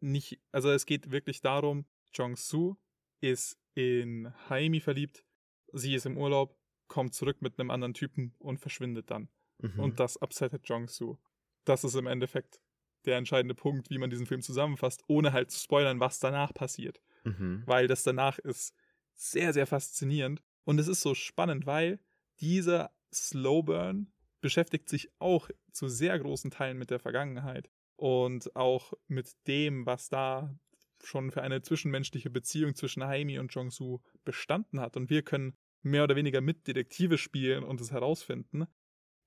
[0.00, 2.76] nicht, also es geht wirklich darum, Jong-Soo
[3.20, 5.24] ist in Haimi verliebt,
[5.72, 6.58] sie ist im Urlaub,
[6.88, 9.28] kommt zurück mit einem anderen Typen und verschwindet dann.
[9.58, 9.78] Mhm.
[9.78, 11.18] Und das upsettet Jong-Soo.
[11.64, 12.62] Das ist im Endeffekt
[13.06, 17.00] der entscheidende Punkt, wie man diesen Film zusammenfasst, ohne halt zu spoilern, was danach passiert
[17.26, 17.62] mhm.
[17.66, 18.74] weil das danach ist
[19.14, 20.42] sehr, sehr faszinierend.
[20.64, 22.00] Und es ist so spannend, weil
[22.40, 29.34] dieser Slowburn beschäftigt sich auch zu sehr großen Teilen mit der Vergangenheit und auch mit
[29.46, 30.54] dem, was da
[31.02, 34.96] schon für eine zwischenmenschliche Beziehung zwischen Haimi und Jong-Soo bestanden hat.
[34.96, 38.66] Und wir können mehr oder weniger mit Detektive spielen und es herausfinden.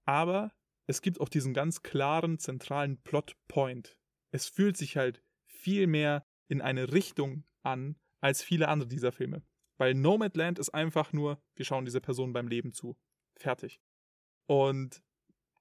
[0.05, 0.51] Aber
[0.89, 3.95] es gibt auch diesen ganz klaren, zentralen Plotpoint.
[4.31, 9.43] Es fühlt sich halt viel mehr in eine Richtung an als viele andere dieser Filme.
[9.77, 12.97] Weil Nomadland ist einfach nur, wir schauen dieser Person beim Leben zu.
[13.37, 13.79] Fertig.
[14.47, 15.03] Und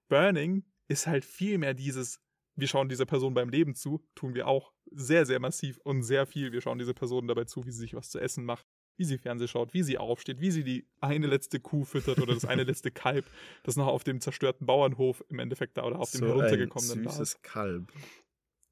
[0.09, 2.23] Burning ist halt viel mehr dieses,
[2.57, 6.27] wir schauen dieser Person beim Leben zu, tun wir auch sehr, sehr massiv und sehr
[6.27, 6.53] viel.
[6.53, 8.67] Wir schauen dieser Person dabei zu, wie sie sich was zu essen macht,
[8.99, 12.35] wie sie Fernsehen schaut, wie sie aufsteht, wie sie die eine letzte Kuh füttert oder
[12.35, 13.25] das eine letzte Kalb,
[13.63, 17.11] das noch auf dem zerstörten Bauernhof im Endeffekt da oder auf dem so heruntergekommenen ein
[17.11, 17.93] süßes Kalb.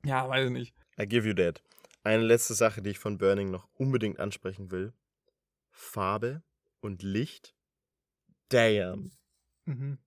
[0.04, 0.74] Ja, weiß ich nicht.
[1.00, 1.62] I give you that.
[2.02, 4.92] Eine letzte Sache, die ich von Burning noch unbedingt ansprechen will.
[5.70, 6.42] Farbe
[6.80, 7.54] und Licht.
[8.48, 9.12] Damn.
[9.64, 9.98] Mhm.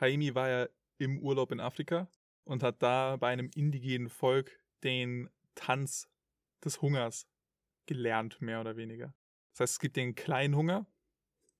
[0.00, 2.08] Haimi war ja im Urlaub in Afrika
[2.44, 6.08] und hat da bei einem indigenen Volk den Tanz
[6.64, 7.26] des Hungers
[7.86, 9.14] gelernt, mehr oder weniger.
[9.58, 10.86] Das heißt, es gibt den kleinen Hunger,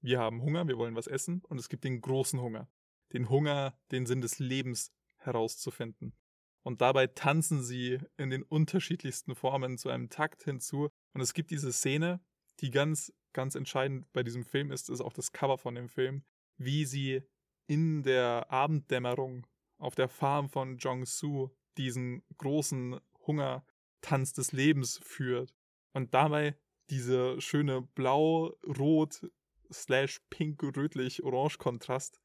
[0.00, 2.70] wir haben Hunger, wir wollen was essen, und es gibt den großen Hunger,
[3.12, 6.16] den Hunger, den Sinn des Lebens herauszufinden.
[6.62, 10.90] Und dabei tanzen sie in den unterschiedlichsten Formen zu einem Takt hinzu.
[11.12, 12.20] Und es gibt diese Szene,
[12.60, 16.22] die ganz, ganz entscheidend bei diesem Film ist, ist auch das Cover von dem Film,
[16.56, 17.22] wie sie
[17.66, 19.44] in der Abenddämmerung
[19.78, 25.52] auf der Farm von Jong-Soo diesen großen Hungertanz des Lebens führt.
[25.94, 26.56] Und dabei
[26.90, 29.30] dieser schöne blau-rot
[29.72, 32.20] slash pink-rötlich-orange-Kontrast.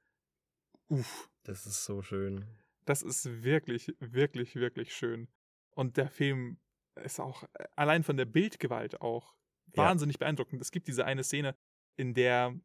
[0.88, 1.30] Uff.
[1.44, 2.46] Das ist so schön.
[2.86, 5.28] Das ist wirklich, wirklich, wirklich schön.
[5.72, 6.60] Und der Film
[6.96, 7.44] ist auch
[7.76, 9.36] allein von der Bildgewalt auch
[9.74, 10.20] wahnsinnig ja.
[10.20, 10.62] beeindruckend.
[10.62, 11.56] Es gibt diese eine Szene,
[11.96, 12.60] in der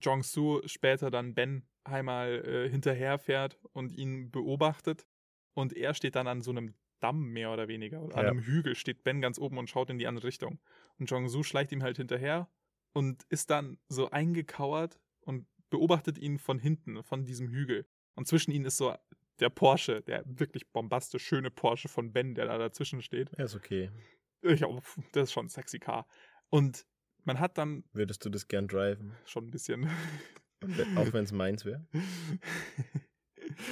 [0.00, 5.06] Jong-Soo später dann Ben einmal äh, hinterherfährt und ihn beobachtet.
[5.54, 8.02] Und er steht dann an so einem Damm mehr oder weniger.
[8.02, 8.20] Oder ja.
[8.20, 10.60] an einem Hügel steht Ben ganz oben und schaut in die andere Richtung.
[10.98, 12.48] Und Jong-Soo schleicht ihm halt hinterher
[12.92, 17.86] und ist dann so eingekauert und beobachtet ihn von hinten, von diesem Hügel.
[18.14, 18.94] Und zwischen ihnen ist so
[19.38, 23.30] der Porsche, der wirklich bombastisch schöne Porsche von Ben, der da dazwischen steht.
[23.38, 23.90] Ja, ist okay.
[24.42, 24.68] Ja,
[25.12, 26.06] das ist schon ein sexy Car.
[26.48, 26.86] Und
[27.24, 27.84] man hat dann.
[27.92, 29.14] Würdest du das gern driven?
[29.24, 29.88] Schon ein bisschen.
[30.96, 31.86] Auch wenn es meins wäre?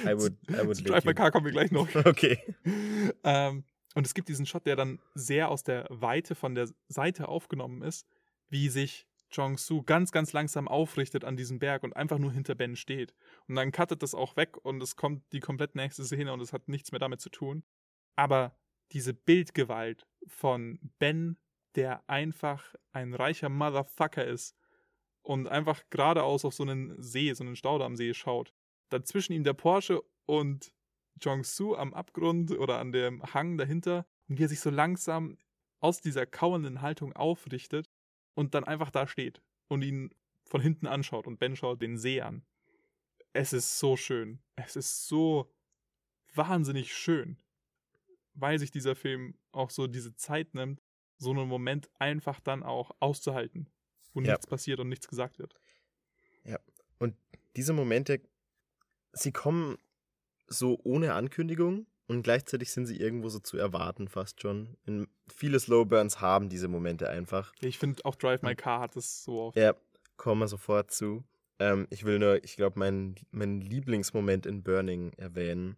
[0.05, 1.87] I would, I would Drive my Car kommen wir gleich noch.
[2.05, 2.39] Okay.
[3.23, 3.63] Ähm,
[3.95, 7.81] und es gibt diesen Shot, der dann sehr aus der Weite von der Seite aufgenommen
[7.81, 8.07] ist,
[8.49, 12.75] wie sich Jong-Soo ganz, ganz langsam aufrichtet an diesem Berg und einfach nur hinter Ben
[12.75, 13.13] steht.
[13.47, 16.53] Und dann cuttet das auch weg und es kommt die komplett nächste Szene und es
[16.53, 17.63] hat nichts mehr damit zu tun.
[18.15, 18.55] Aber
[18.91, 21.37] diese Bildgewalt von Ben,
[21.75, 24.55] der einfach ein reicher Motherfucker ist
[25.21, 28.53] und einfach geradeaus auf so einen See, so einen Staudammsee schaut.
[28.89, 30.73] Dazwischen ihm der Porsche und
[31.21, 35.37] Jong-Soo am Abgrund oder an dem Hang dahinter und wie er sich so langsam
[35.79, 37.89] aus dieser kauernden Haltung aufrichtet
[38.35, 40.13] und dann einfach da steht und ihn
[40.45, 42.45] von hinten anschaut und Ben schaut den See an.
[43.33, 44.41] Es ist so schön.
[44.55, 45.53] Es ist so
[46.33, 47.37] wahnsinnig schön,
[48.33, 50.81] weil sich dieser Film auch so diese Zeit nimmt,
[51.17, 53.69] so einen Moment einfach dann auch auszuhalten,
[54.13, 54.31] wo ja.
[54.31, 55.53] nichts passiert und nichts gesagt wird.
[56.43, 56.59] Ja,
[56.97, 57.15] und
[57.55, 58.21] diese Momente,
[59.11, 59.77] sie kommen
[60.47, 64.77] so ohne Ankündigung und gleichzeitig sind sie irgendwo so zu erwarten, fast schon.
[64.85, 67.53] In, viele Slowburns haben diese Momente einfach.
[67.61, 69.57] Ich finde auch Drive My Car hat es so oft.
[69.57, 69.75] Ja,
[70.17, 71.23] kommen wir sofort zu.
[71.59, 75.77] Ähm, ich will nur, ich glaube, meinen mein Lieblingsmoment in Burning erwähnen.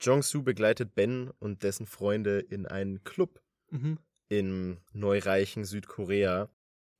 [0.00, 3.98] Jong-Soo begleitet Ben und dessen Freunde in einen Club mhm.
[4.28, 6.48] im neureichen Südkorea.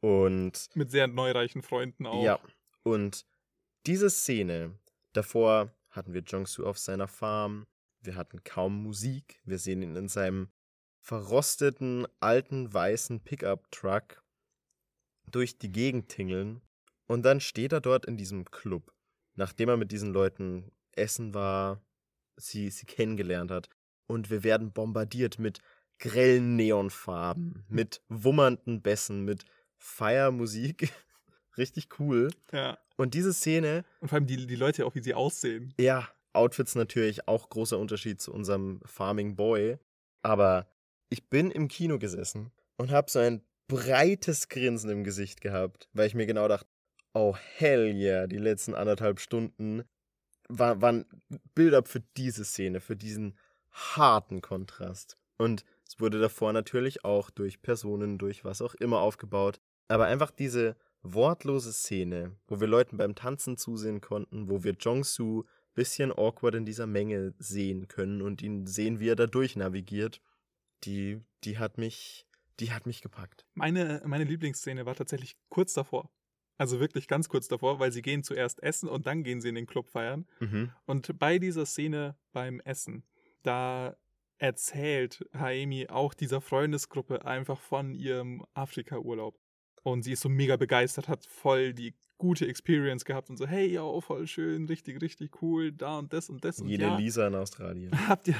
[0.00, 0.68] Und.
[0.74, 2.22] Mit sehr neureichen Freunden auch.
[2.22, 2.40] Ja.
[2.82, 3.24] Und
[3.86, 4.78] diese Szene,
[5.18, 7.66] davor hatten wir Jong-Soo auf seiner Farm,
[8.00, 9.40] wir hatten kaum Musik.
[9.44, 10.48] Wir sehen ihn in seinem
[11.00, 14.22] verrosteten, alten, weißen Pickup-Truck
[15.26, 16.62] durch die Gegend tingeln.
[17.06, 18.94] Und dann steht er dort in diesem Club,
[19.34, 21.82] nachdem er mit diesen Leuten essen war,
[22.36, 23.68] sie, sie kennengelernt hat.
[24.06, 25.60] Und wir werden bombardiert mit
[25.98, 29.44] grellen Neonfarben, mit wummernden Bässen, mit
[29.76, 30.92] Feiermusik.
[31.56, 32.28] Richtig cool.
[32.52, 32.78] Ja.
[32.98, 33.84] Und diese Szene.
[34.00, 35.72] Und vor allem die, die Leute auch, wie sie aussehen.
[35.78, 39.78] Ja, Outfits natürlich auch großer Unterschied zu unserem Farming Boy.
[40.22, 40.66] Aber
[41.08, 46.06] ich bin im Kino gesessen und habe so ein breites Grinsen im Gesicht gehabt, weil
[46.06, 46.68] ich mir genau dachte,
[47.14, 49.84] oh hell yeah, die letzten anderthalb Stunden
[50.48, 51.06] war, waren
[51.54, 53.38] Build-up für diese Szene, für diesen
[53.70, 55.18] harten Kontrast.
[55.36, 59.60] Und es wurde davor natürlich auch durch Personen, durch was auch immer aufgebaut.
[59.88, 65.44] Aber einfach diese wortlose Szene, wo wir Leuten beim Tanzen zusehen konnten, wo wir Jong-Soo
[65.78, 70.20] bisschen awkward in dieser Menge sehen können und ihn sehen, wie er da durchnavigiert,
[70.82, 72.26] die, die hat mich,
[72.58, 73.46] die hat mich gepackt.
[73.54, 76.10] Meine, meine Lieblingsszene war tatsächlich kurz davor.
[76.56, 79.54] Also wirklich ganz kurz davor, weil sie gehen zuerst essen und dann gehen sie in
[79.54, 80.26] den Club feiern.
[80.40, 80.72] Mhm.
[80.84, 83.04] Und bei dieser Szene beim Essen,
[83.44, 83.96] da
[84.38, 89.38] erzählt Haemi auch dieser Freundesgruppe einfach von ihrem Afrika-Urlaub.
[89.90, 93.66] Und sie ist so mega begeistert, hat voll die gute Experience gehabt und so, hey,
[93.68, 96.60] ja, voll schön, richtig, richtig cool, da und das und das.
[96.60, 97.90] Und Jede ja, Lisa in Australien.
[98.08, 98.34] Habt ihr,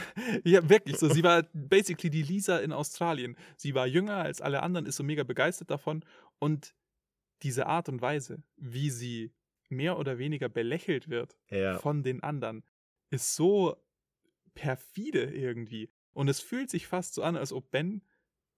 [0.44, 1.08] ja, wirklich so.
[1.08, 3.36] Sie war basically die Lisa in Australien.
[3.56, 6.04] Sie war jünger als alle anderen, ist so mega begeistert davon.
[6.40, 6.74] Und
[7.42, 9.32] diese Art und Weise, wie sie
[9.68, 11.78] mehr oder weniger belächelt wird ja.
[11.78, 12.64] von den anderen,
[13.10, 13.76] ist so
[14.54, 15.88] perfide irgendwie.
[16.12, 18.02] Und es fühlt sich fast so an, als ob Ben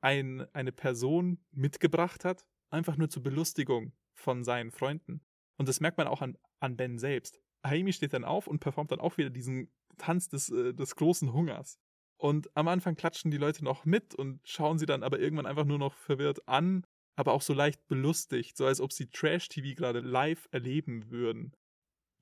[0.01, 5.20] ein, eine Person mitgebracht hat, einfach nur zur Belustigung von seinen Freunden.
[5.56, 7.40] Und das merkt man auch an, an Ben selbst.
[7.64, 11.32] Haimi steht dann auf und performt dann auch wieder diesen Tanz des, äh, des großen
[11.32, 11.78] Hungers.
[12.16, 15.64] Und am Anfang klatschen die Leute noch mit und schauen sie dann aber irgendwann einfach
[15.64, 16.84] nur noch verwirrt an,
[17.16, 21.56] aber auch so leicht belustigt, so als ob sie Trash-TV gerade live erleben würden.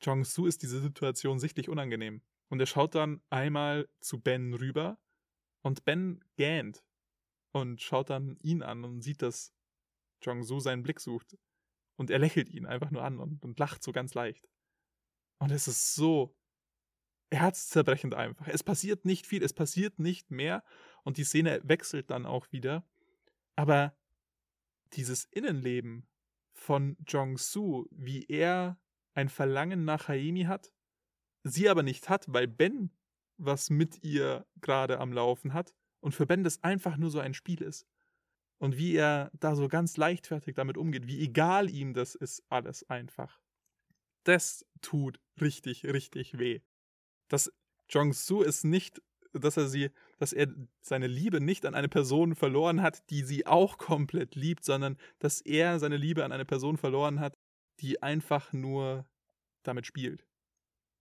[0.02, 2.22] Jong-Su ist diese Situation sichtlich unangenehm.
[2.48, 4.98] Und er schaut dann einmal zu Ben rüber
[5.62, 6.82] und Ben gähnt
[7.52, 9.52] und schaut dann ihn an und sieht, dass
[10.22, 11.36] Jong-Su seinen Blick sucht.
[11.96, 14.48] Und er lächelt ihn einfach nur an und, und lacht so ganz leicht.
[15.38, 16.36] Und es ist so
[17.32, 18.48] herzzerbrechend einfach.
[18.48, 20.64] Es passiert nicht viel, es passiert nicht mehr
[21.02, 22.86] und die Szene wechselt dann auch wieder.
[23.56, 23.96] Aber
[24.94, 26.08] dieses Innenleben
[26.52, 28.80] von Jong-Soo, wie er
[29.14, 30.72] ein Verlangen nach Haemi hat,
[31.42, 32.90] sie aber nicht hat, weil Ben
[33.38, 37.34] was mit ihr gerade am Laufen hat und für Ben das einfach nur so ein
[37.34, 37.86] Spiel ist.
[38.58, 42.88] Und wie er da so ganz leichtfertig damit umgeht, wie egal ihm das ist, alles
[42.90, 43.40] einfach.
[44.24, 46.60] Das tut richtig, richtig weh.
[47.28, 47.52] Dass
[47.88, 49.00] Jong-Soo ist nicht,
[49.32, 50.48] dass er sie, dass er
[50.80, 55.40] seine Liebe nicht an eine Person verloren hat, die sie auch komplett liebt, sondern dass
[55.40, 57.38] er seine Liebe an eine Person verloren hat,
[57.80, 59.06] die einfach nur
[59.62, 60.26] damit spielt.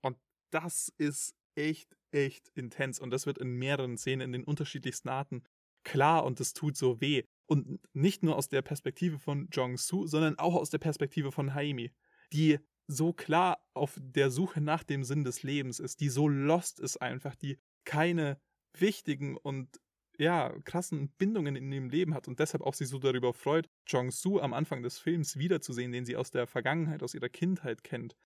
[0.02, 0.18] Und
[0.52, 3.00] das ist echt, echt intens.
[3.00, 5.44] Und das wird in mehreren Szenen, in den unterschiedlichsten Arten
[5.84, 7.24] klar und das tut so weh.
[7.48, 11.92] Und nicht nur aus der Perspektive von Jong-Soo, sondern auch aus der Perspektive von Haimi,
[12.34, 16.80] die so klar auf der Suche nach dem Sinn des Lebens ist, die so lost
[16.80, 18.40] ist einfach, die keine
[18.78, 19.80] wichtigen und
[20.20, 24.40] ja, krassen Bindungen in ihrem Leben hat und deshalb auch sich so darüber freut, Jong-Soo
[24.40, 28.18] am Anfang des Films wiederzusehen, den sie aus der Vergangenheit, aus ihrer Kindheit kennt.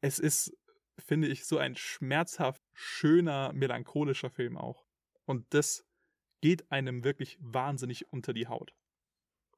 [0.00, 0.56] Es ist,
[0.98, 4.86] finde ich, so ein schmerzhaft schöner, melancholischer Film auch.
[5.26, 5.84] Und das
[6.44, 8.74] geht einem wirklich wahnsinnig unter die Haut.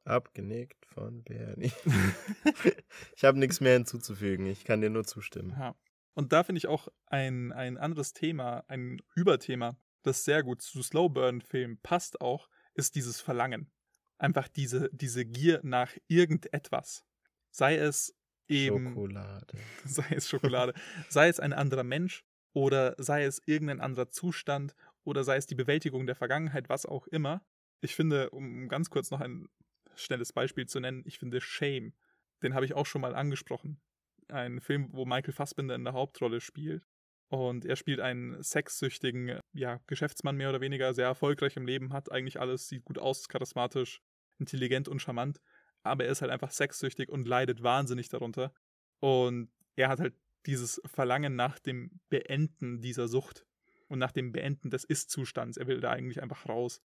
[0.04, 1.72] Abgenickt von Bernie.
[3.16, 4.46] ich habe nichts mehr hinzuzufügen.
[4.46, 5.50] Ich kann dir nur zustimmen.
[5.58, 5.74] Ja.
[6.14, 10.80] Und da finde ich auch ein, ein anderes Thema, ein Überthema, das sehr gut zu
[10.80, 13.68] Slowburn-Filmen passt auch, ist dieses Verlangen.
[14.16, 17.04] Einfach diese, diese Gier nach irgendetwas.
[17.50, 18.14] Sei es
[18.46, 18.90] eben.
[18.90, 19.58] Schokolade.
[19.84, 20.72] Sei es Schokolade.
[21.08, 24.76] sei es ein anderer Mensch oder sei es irgendein anderer Zustand
[25.06, 27.44] oder sei es die Bewältigung der Vergangenheit, was auch immer.
[27.80, 29.48] Ich finde, um ganz kurz noch ein
[29.94, 31.94] schnelles Beispiel zu nennen, ich finde Shame,
[32.42, 33.80] den habe ich auch schon mal angesprochen.
[34.28, 36.84] Ein Film, wo Michael Fassbinder in der Hauptrolle spielt.
[37.28, 42.12] Und er spielt einen sexsüchtigen ja, Geschäftsmann mehr oder weniger, sehr erfolgreich im Leben, hat
[42.12, 44.00] eigentlich alles, sieht gut aus, charismatisch,
[44.38, 45.40] intelligent und charmant.
[45.82, 48.52] Aber er ist halt einfach sexsüchtig und leidet wahnsinnig darunter.
[49.00, 50.14] Und er hat halt
[50.46, 53.44] dieses Verlangen nach dem Beenden dieser Sucht
[53.88, 55.56] und nach dem Beenden des Ist-Zustands.
[55.56, 56.82] Er will da eigentlich einfach raus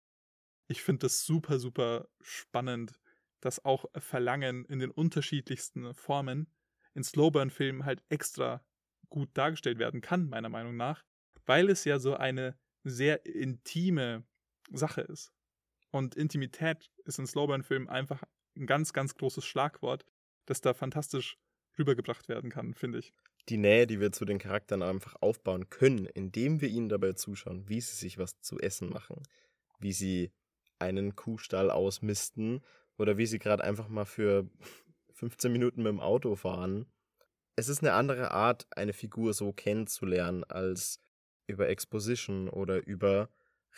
[0.69, 2.99] ich finde das super, super spannend,
[3.41, 6.51] dass auch Verlangen in den unterschiedlichsten Formen
[6.95, 8.65] in Slowburn-Filmen halt extra
[9.09, 11.05] gut dargestellt werden kann, meiner Meinung nach,
[11.45, 14.25] weil es ja so eine sehr intime
[14.73, 15.33] Sache ist.
[15.91, 18.23] Und Intimität ist in Slowburn-Filmen einfach
[18.57, 20.05] ein ganz, ganz großes Schlagwort,
[20.47, 21.39] das da fantastisch
[21.79, 23.13] rübergebracht werden kann, finde ich.
[23.49, 27.69] Die Nähe, die wir zu den Charakteren einfach aufbauen können, indem wir ihnen dabei zuschauen,
[27.69, 29.23] wie sie sich was zu essen machen,
[29.79, 30.33] wie sie
[30.79, 32.63] einen Kuhstall ausmisten
[32.99, 34.49] oder wie sie gerade einfach mal für
[35.15, 36.87] 15 Minuten mit dem Auto fahren.
[37.55, 41.01] Es ist eine andere Art, eine Figur so kennenzulernen, als
[41.47, 43.31] über Exposition oder über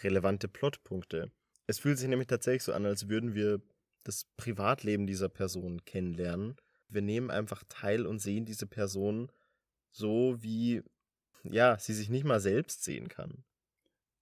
[0.03, 1.31] relevante Plotpunkte.
[1.67, 3.61] Es fühlt sich nämlich tatsächlich so an, als würden wir
[4.05, 6.57] das Privatleben dieser Person kennenlernen.
[6.89, 9.31] Wir nehmen einfach teil und sehen diese Person
[9.99, 10.83] so, wie
[11.43, 13.45] ja, sie sich nicht mal selbst sehen kann.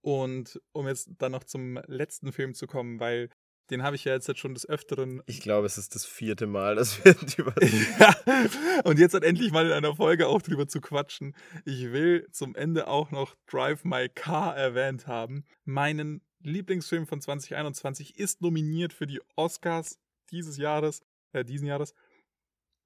[0.01, 3.29] Und um jetzt dann noch zum letzten Film zu kommen, weil
[3.69, 5.21] den habe ich ja jetzt schon des Öfteren.
[5.25, 7.53] Ich glaube, es ist das vierte Mal, dass wir über.
[7.99, 8.15] ja,
[8.85, 11.35] und jetzt hat endlich mal in einer Folge auch drüber zu quatschen.
[11.65, 15.43] Ich will zum Ende auch noch Drive My Car erwähnt haben.
[15.65, 19.99] Meinen Lieblingsfilm von 2021 ist nominiert für die Oscars
[20.31, 21.01] dieses Jahres,
[21.33, 21.93] äh, diesen Jahres.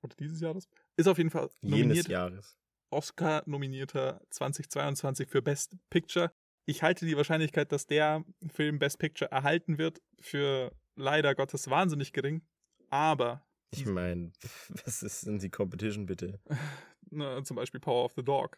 [0.01, 0.67] Oder dieses Jahres?
[0.97, 2.07] Ist auf jeden Fall nominiert.
[2.07, 2.57] Jenes Jahres.
[2.91, 6.31] Oscar-nominierter 2022 für Best Picture
[6.65, 12.13] ich halte die Wahrscheinlichkeit, dass der Film Best Picture erhalten wird, für leider Gottes wahnsinnig
[12.13, 12.43] gering.
[12.89, 13.45] Aber.
[13.71, 14.31] Ich meine,
[14.85, 16.39] was ist denn die Competition bitte?
[17.09, 18.57] Na, zum Beispiel Power of the Dog.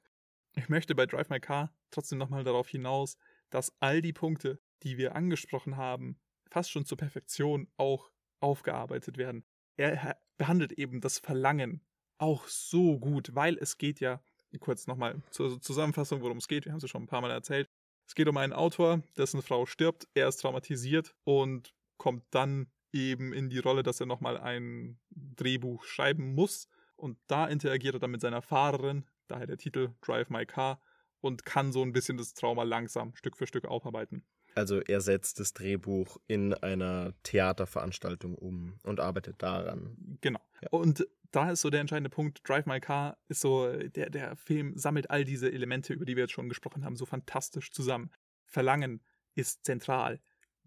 [0.56, 3.18] Ich möchte bei Drive My Car trotzdem nochmal darauf hinaus,
[3.50, 6.20] dass all die Punkte, die wir angesprochen haben,
[6.52, 9.46] fast schon zur Perfektion auch aufgearbeitet werden.
[9.76, 11.82] Er behandelt eben das Verlangen
[12.18, 14.22] auch so gut, weil es geht ja,
[14.60, 17.32] kurz nochmal zur Zusammenfassung, worum es geht, wir haben es ja schon ein paar Mal
[17.32, 17.68] erzählt,
[18.08, 23.34] es geht um einen Autor, dessen Frau stirbt, er ist traumatisiert und kommt dann eben
[23.34, 26.68] in die Rolle, dass er nochmal ein Drehbuch schreiben muss.
[26.96, 30.82] Und da interagiert er dann mit seiner Fahrerin, daher der Titel Drive My Car,
[31.22, 34.24] und kann so ein bisschen das Trauma langsam Stück für Stück aufarbeiten.
[34.56, 40.18] Also er setzt das Drehbuch in einer Theaterveranstaltung um und arbeitet daran.
[40.22, 40.42] Genau.
[40.62, 40.70] Ja.
[40.70, 42.48] Und da ist so der entscheidende Punkt.
[42.48, 46.24] Drive My Car ist so, der, der Film sammelt all diese Elemente, über die wir
[46.24, 48.12] jetzt schon gesprochen haben, so fantastisch zusammen.
[48.46, 49.02] Verlangen
[49.34, 50.22] ist zentral.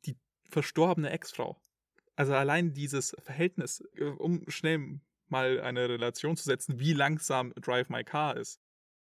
[0.06, 0.18] Die
[0.50, 1.56] verstorbene Ex-Frau.
[2.16, 7.88] Also allein dieses Verhältnis, äh, um schnell mal eine Relation zu setzen, wie langsam Drive
[7.88, 8.60] My Car ist.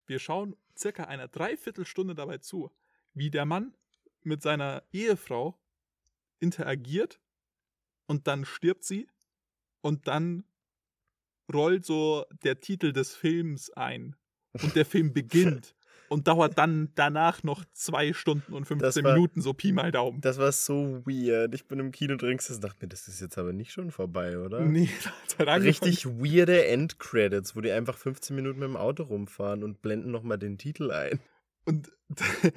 [0.07, 2.71] Wir schauen circa einer Dreiviertelstunde dabei zu,
[3.13, 3.75] wie der Mann
[4.23, 5.59] mit seiner Ehefrau
[6.39, 7.21] interagiert
[8.07, 9.07] und dann stirbt sie
[9.81, 10.43] und dann
[11.53, 14.15] rollt so der Titel des Films ein
[14.61, 15.75] und der Film beginnt
[16.09, 20.19] und dauert dann danach noch zwei Stunden und 15 war, Minuten, so Pi mal Daumen.
[20.19, 21.55] Das war so weird.
[21.55, 24.37] Ich bin im Kino drin und dachte mir, das ist jetzt aber nicht schon vorbei,
[24.37, 24.59] oder?
[24.65, 24.89] Nee,
[25.25, 29.81] das hat Richtig weirde Endcredits, wo die einfach 15 Minuten mit dem Auto rumfahren und
[29.81, 31.19] blenden nochmal den Titel ein.
[31.63, 31.91] Und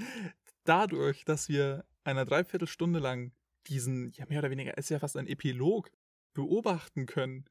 [0.64, 3.30] dadurch, dass wir eine Dreiviertelstunde lang
[3.68, 5.90] diesen, ja mehr oder weniger, ist ja fast ein Epilog,
[6.34, 7.44] beobachten können,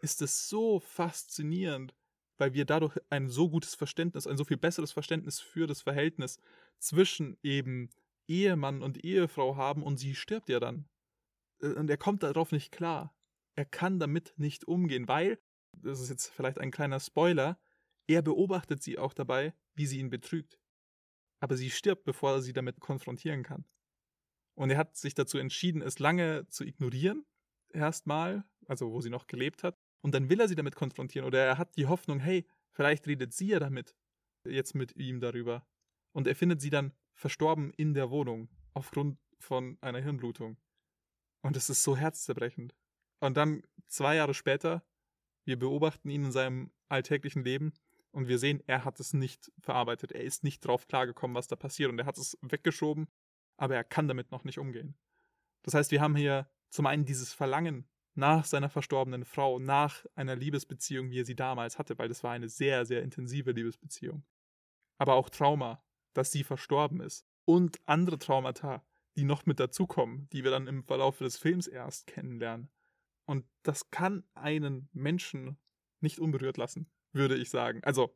[0.00, 1.94] ist es so faszinierend,
[2.38, 6.38] weil wir dadurch ein so gutes Verständnis, ein so viel besseres Verständnis für das Verhältnis
[6.78, 7.90] zwischen eben
[8.26, 10.88] Ehemann und Ehefrau haben und sie stirbt ja dann.
[11.60, 13.14] Äh, und er kommt darauf nicht klar.
[13.54, 15.38] Er kann damit nicht umgehen, weil,
[15.72, 17.58] das ist jetzt vielleicht ein kleiner Spoiler,
[18.06, 20.60] er beobachtet sie auch dabei, wie sie ihn betrügt
[21.40, 23.64] aber sie stirbt, bevor er sie damit konfrontieren kann.
[24.54, 27.24] Und er hat sich dazu entschieden, es lange zu ignorieren,
[27.70, 31.44] erstmal, also wo sie noch gelebt hat, und dann will er sie damit konfrontieren oder
[31.44, 33.94] er hat die Hoffnung, hey, vielleicht redet sie ja damit,
[34.44, 35.66] jetzt mit ihm darüber.
[36.12, 40.56] Und er findet sie dann verstorben in der Wohnung, aufgrund von einer Hirnblutung.
[41.42, 42.74] Und es ist so herzzerbrechend.
[43.20, 44.82] Und dann zwei Jahre später,
[45.44, 47.72] wir beobachten ihn in seinem alltäglichen Leben
[48.12, 50.12] und wir sehen, er hat es nicht verarbeitet.
[50.12, 51.90] Er ist nicht drauf klargekommen, was da passiert.
[51.90, 53.08] Und er hat es weggeschoben,
[53.56, 54.96] aber er kann damit noch nicht umgehen.
[55.62, 60.36] Das heißt, wir haben hier zum einen dieses Verlangen nach seiner verstorbenen Frau, nach einer
[60.36, 64.24] Liebesbeziehung, wie er sie damals hatte, weil das war eine sehr, sehr intensive Liebesbeziehung.
[64.98, 65.82] Aber auch Trauma,
[66.12, 67.26] dass sie verstorben ist.
[67.44, 68.84] Und andere Traumata,
[69.16, 72.70] die noch mit dazukommen, die wir dann im Verlauf des Films erst kennenlernen.
[73.26, 75.56] Und das kann einen Menschen
[76.00, 77.80] nicht unberührt lassen würde ich sagen.
[77.84, 78.14] Also,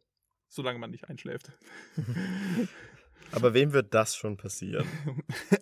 [0.48, 1.52] solange man nicht einschläft.
[3.32, 4.86] Aber wem wird das schon passieren?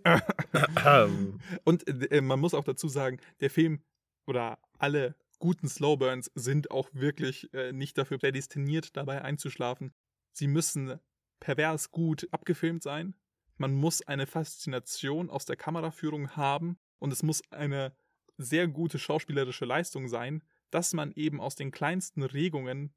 [1.65, 3.83] Und äh, man muss auch dazu sagen, der Film
[4.27, 9.93] oder alle guten Slowburns sind auch wirklich äh, nicht dafür prädestiniert, dabei einzuschlafen.
[10.33, 11.01] Sie müssen
[11.41, 13.17] pervers gut abgefilmt sein.
[13.57, 17.95] Man muss eine Faszination aus der Kameraführung haben und es muss eine
[18.39, 22.95] sehr gute schauspielerische Leistung sein, dass man eben aus den kleinsten Regungen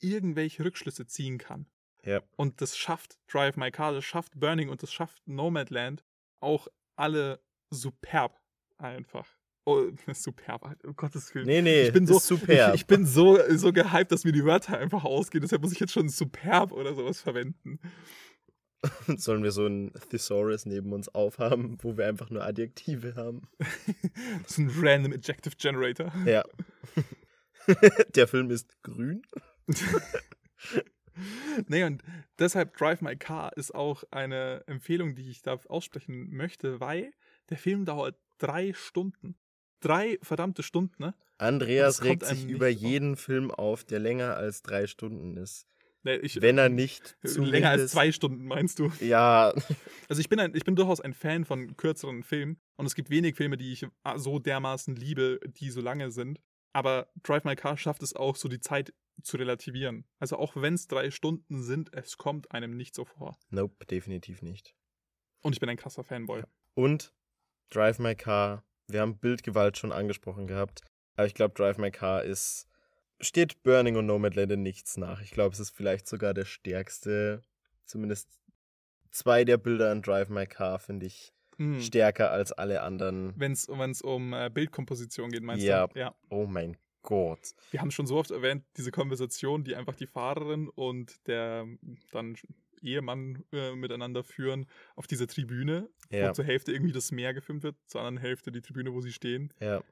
[0.00, 1.66] irgendwelche Rückschlüsse ziehen kann.
[2.04, 2.22] Ja.
[2.36, 6.04] Und das schafft Drive My Car, das schafft Burning und das schafft Nomadland
[6.40, 8.40] auch alle superb
[8.78, 9.37] einfach.
[9.68, 11.46] Oh, superb, um Gottes Willen.
[11.46, 12.74] Nee, nee, ich bin so, superb.
[12.74, 15.42] Ich, ich, bin so, so gehypt, dass mir die Wörter einfach ausgehen.
[15.42, 17.78] Deshalb muss ich jetzt schon superb oder sowas verwenden.
[19.18, 23.42] Sollen wir so ein Thesaurus neben uns aufhaben, wo wir einfach nur Adjektive haben?
[24.42, 26.10] das ist ein Random Adjective Generator.
[26.24, 26.44] Ja.
[28.14, 29.20] Der Film ist grün.
[31.66, 32.02] nee, und
[32.38, 37.12] deshalb Drive My Car ist auch eine Empfehlung, die ich da aussprechen möchte, weil
[37.50, 39.36] der Film dauert drei Stunden.
[39.80, 41.14] Drei verdammte Stunden, ne?
[41.38, 45.66] Andreas regt sich über jeden Film auf, der länger als drei Stunden ist.
[46.02, 48.90] Nee, ich, Wenn er nicht länger als zwei Stunden, meinst du?
[49.00, 49.52] Ja.
[50.08, 53.10] Also ich bin, ein, ich bin durchaus ein Fan von kürzeren Filmen und es gibt
[53.10, 56.40] wenig Filme, die ich so dermaßen liebe, die so lange sind.
[56.72, 60.04] Aber Drive My Car schafft es auch, so die Zeit zu relativieren.
[60.18, 63.36] Also auch wenn es drei Stunden sind, es kommt einem nicht so vor.
[63.50, 64.74] Nope, definitiv nicht.
[65.42, 66.42] Und ich bin ein krasser Fanboy.
[66.74, 67.12] Und
[67.70, 70.82] Drive My Car, wir haben Bildgewalt schon angesprochen gehabt,
[71.16, 72.66] aber ich glaube, Drive My Car ist
[73.20, 75.20] steht Burning und Nomadland in nichts nach.
[75.22, 77.42] Ich glaube, es ist vielleicht sogar der stärkste,
[77.84, 78.28] zumindest
[79.10, 81.80] zwei der Bilder an Drive My Car finde ich hm.
[81.80, 83.34] stärker als alle anderen.
[83.36, 85.86] Wenn es um äh, Bildkomposition geht, meinst ja.
[85.88, 85.98] du?
[85.98, 86.14] Ja.
[86.30, 87.54] Oh mein Gott.
[87.70, 91.66] Wir haben schon so oft erwähnt, diese Konversation, die einfach die Fahrerin und der
[92.12, 92.36] dann
[92.82, 94.66] Ehemann äh, miteinander führen
[94.96, 96.28] auf dieser Tribüne, ja.
[96.28, 99.12] wo zur Hälfte irgendwie das Meer gefilmt wird, zur anderen Hälfte die Tribüne, wo sie
[99.12, 99.52] stehen.
[99.60, 99.82] Ja.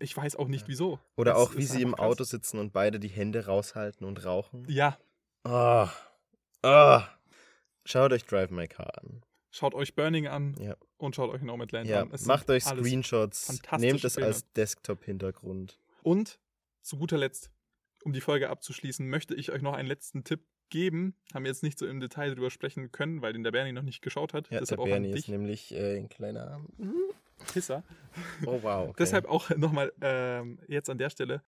[0.00, 1.00] Ich weiß auch nicht, wieso.
[1.16, 2.00] Oder das auch, wie sie im krass.
[2.06, 4.66] Auto sitzen und beide die Hände raushalten und rauchen.
[4.68, 4.98] Ja.
[5.44, 5.88] Ah.
[6.62, 6.68] Oh.
[6.68, 7.00] Oh.
[7.86, 9.22] Schaut euch Drive My Car an.
[9.50, 10.76] Schaut euch Burning an Ja.
[10.98, 12.10] und schaut euch Nomadland Ja, an.
[12.12, 14.28] Es macht euch Screenshots, nehmt es Filme.
[14.28, 15.80] als Desktop-Hintergrund.
[16.02, 16.38] Und
[16.82, 17.50] zu guter Letzt,
[18.04, 21.14] um die Folge abzuschließen, möchte ich euch noch einen letzten Tipp geben.
[21.34, 23.82] Haben wir jetzt nicht so im Detail drüber sprechen können, weil den der Bernie noch
[23.82, 24.46] nicht geschaut hat.
[24.46, 26.60] Ja, der Deshalb auch Bernie ist nämlich äh, ein kleiner
[27.52, 27.84] Pisser.
[28.46, 28.88] Oh wow.
[28.88, 28.94] Okay.
[28.98, 31.42] Deshalb auch nochmal ähm, jetzt an der Stelle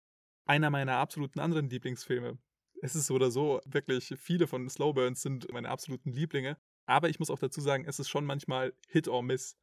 [0.45, 2.37] einer meiner absoluten anderen Lieblingsfilme.
[2.81, 6.57] Es ist so oder so, wirklich viele von Slowburns sind meine absoluten Lieblinge.
[6.87, 9.55] Aber ich muss auch dazu sagen, es ist schon manchmal Hit or Miss.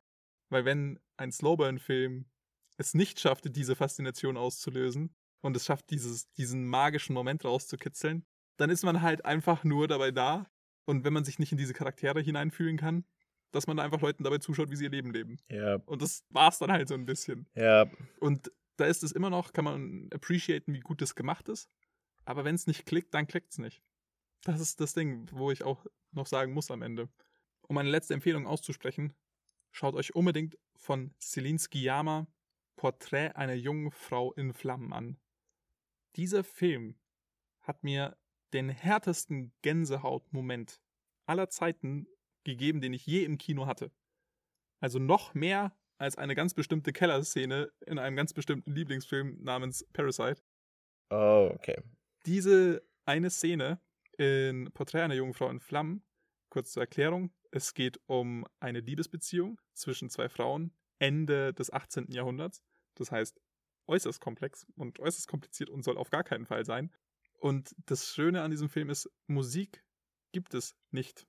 [0.50, 2.26] Weil wenn ein Slowburn-Film
[2.78, 8.24] es nicht schafft, diese Faszination auszulösen und es schafft, dieses, diesen magischen Moment rauszukitzeln,
[8.58, 10.46] dann ist man halt einfach nur dabei da.
[10.84, 13.04] Und wenn man sich nicht in diese Charaktere hineinfühlen kann,
[13.50, 15.38] dass man einfach Leuten dabei zuschaut, wie sie ihr Leben leben.
[15.50, 17.48] ja, Und das war's dann halt so ein bisschen.
[17.54, 17.86] ja,
[18.20, 21.70] Und da ist es immer noch, kann man appreciaten, wie gut das gemacht ist.
[22.24, 23.82] Aber wenn es nicht klickt, dann klickt es nicht.
[24.44, 27.08] Das ist das Ding, wo ich auch noch sagen muss am Ende.
[27.68, 29.14] Um eine letzte Empfehlung auszusprechen,
[29.72, 32.26] schaut euch unbedingt von Celine Skiyama
[32.76, 35.18] Porträt einer jungen Frau in Flammen an.
[36.16, 36.96] Dieser Film
[37.60, 38.16] hat mir
[38.52, 40.80] den härtesten Gänsehautmoment
[41.26, 42.06] aller Zeiten
[42.44, 43.92] gegeben, den ich je im Kino hatte.
[44.80, 50.42] Also noch mehr als eine ganz bestimmte Kellerszene in einem ganz bestimmten Lieblingsfilm namens Parasite.
[51.10, 51.82] Oh, okay.
[52.26, 53.80] Diese eine Szene
[54.16, 56.04] in Porträt einer jungen Frau in Flammen,
[56.50, 62.10] kurz zur Erklärung, es geht um eine Liebesbeziehung zwischen zwei Frauen Ende des 18.
[62.10, 62.62] Jahrhunderts.
[62.94, 63.40] Das heißt,
[63.86, 66.92] äußerst komplex und äußerst kompliziert und soll auf gar keinen Fall sein.
[67.38, 69.84] Und das Schöne an diesem Film ist, Musik
[70.32, 71.26] gibt es nicht.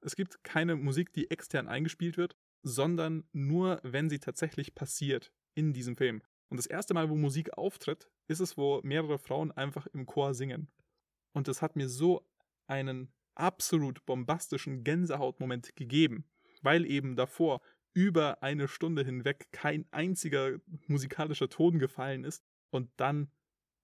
[0.00, 5.72] Es gibt keine Musik, die extern eingespielt wird, sondern nur, wenn sie tatsächlich passiert in
[5.72, 6.22] diesem Film.
[6.48, 10.34] Und das erste Mal, wo Musik auftritt, ist es, wo mehrere Frauen einfach im Chor
[10.34, 10.68] singen.
[11.32, 12.28] Und das hat mir so
[12.66, 16.24] einen absolut bombastischen Gänsehautmoment gegeben,
[16.62, 17.60] weil eben davor
[17.94, 23.30] über eine Stunde hinweg kein einziger musikalischer Ton gefallen ist und dann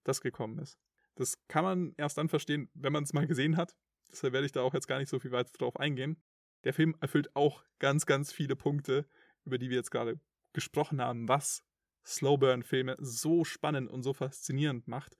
[0.03, 0.77] das gekommen ist.
[1.15, 3.75] Das kann man erst dann verstehen, wenn man es mal gesehen hat.
[4.11, 6.21] Deshalb werde ich da auch jetzt gar nicht so viel weiter drauf eingehen.
[6.63, 9.07] Der Film erfüllt auch ganz, ganz viele Punkte,
[9.43, 10.19] über die wir jetzt gerade
[10.53, 11.63] gesprochen haben, was
[12.05, 15.17] Slowburn-Filme so spannend und so faszinierend macht.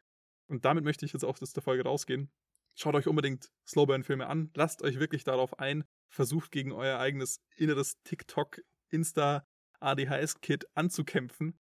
[0.47, 2.31] Und damit möchte ich jetzt auch aus der Folge rausgehen.
[2.75, 8.01] Schaut euch unbedingt Slowburn-Filme an, lasst euch wirklich darauf ein, versucht gegen euer eigenes inneres
[8.03, 9.45] TikTok, Insta,
[9.79, 11.59] ADHS-Kit anzukämpfen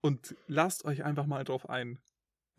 [0.00, 1.98] und lasst euch einfach mal drauf ein.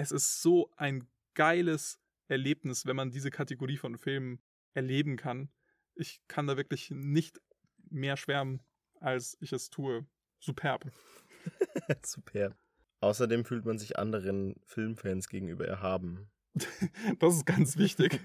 [0.01, 4.41] Es ist so ein geiles Erlebnis, wenn man diese Kategorie von Filmen
[4.73, 5.49] erleben kann.
[5.93, 7.39] Ich kann da wirklich nicht
[7.91, 8.63] mehr schwärmen,
[8.99, 10.07] als ich es tue.
[10.39, 10.91] Superb.
[12.03, 12.55] Super.
[12.99, 16.31] Außerdem fühlt man sich anderen Filmfans gegenüber erhaben.
[17.19, 18.19] Das ist ganz wichtig.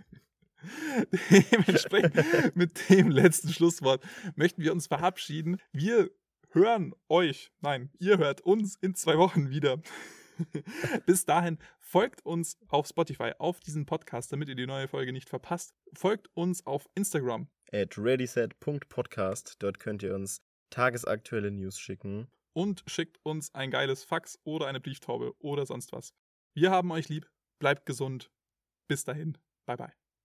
[1.30, 2.16] Dementsprechend
[2.56, 4.02] mit dem letzten Schlusswort
[4.34, 5.60] möchten wir uns verabschieden.
[5.72, 6.10] Wir
[6.52, 9.82] hören euch, nein, ihr hört uns in zwei Wochen wieder.
[11.06, 15.28] Bis dahin folgt uns auf Spotify, auf diesen Podcast, damit ihr die neue Folge nicht
[15.28, 15.74] verpasst.
[15.92, 17.48] Folgt uns auf Instagram.
[17.72, 19.56] At readyset.podcast.
[19.58, 22.28] Dort könnt ihr uns tagesaktuelle News schicken.
[22.52, 26.14] und schickt uns ein geiles Fax oder eine Brieftaube oder sonst was.
[26.54, 28.30] Wir haben euch lieb, bleibt gesund.
[28.88, 30.05] Bis dahin, bye bye.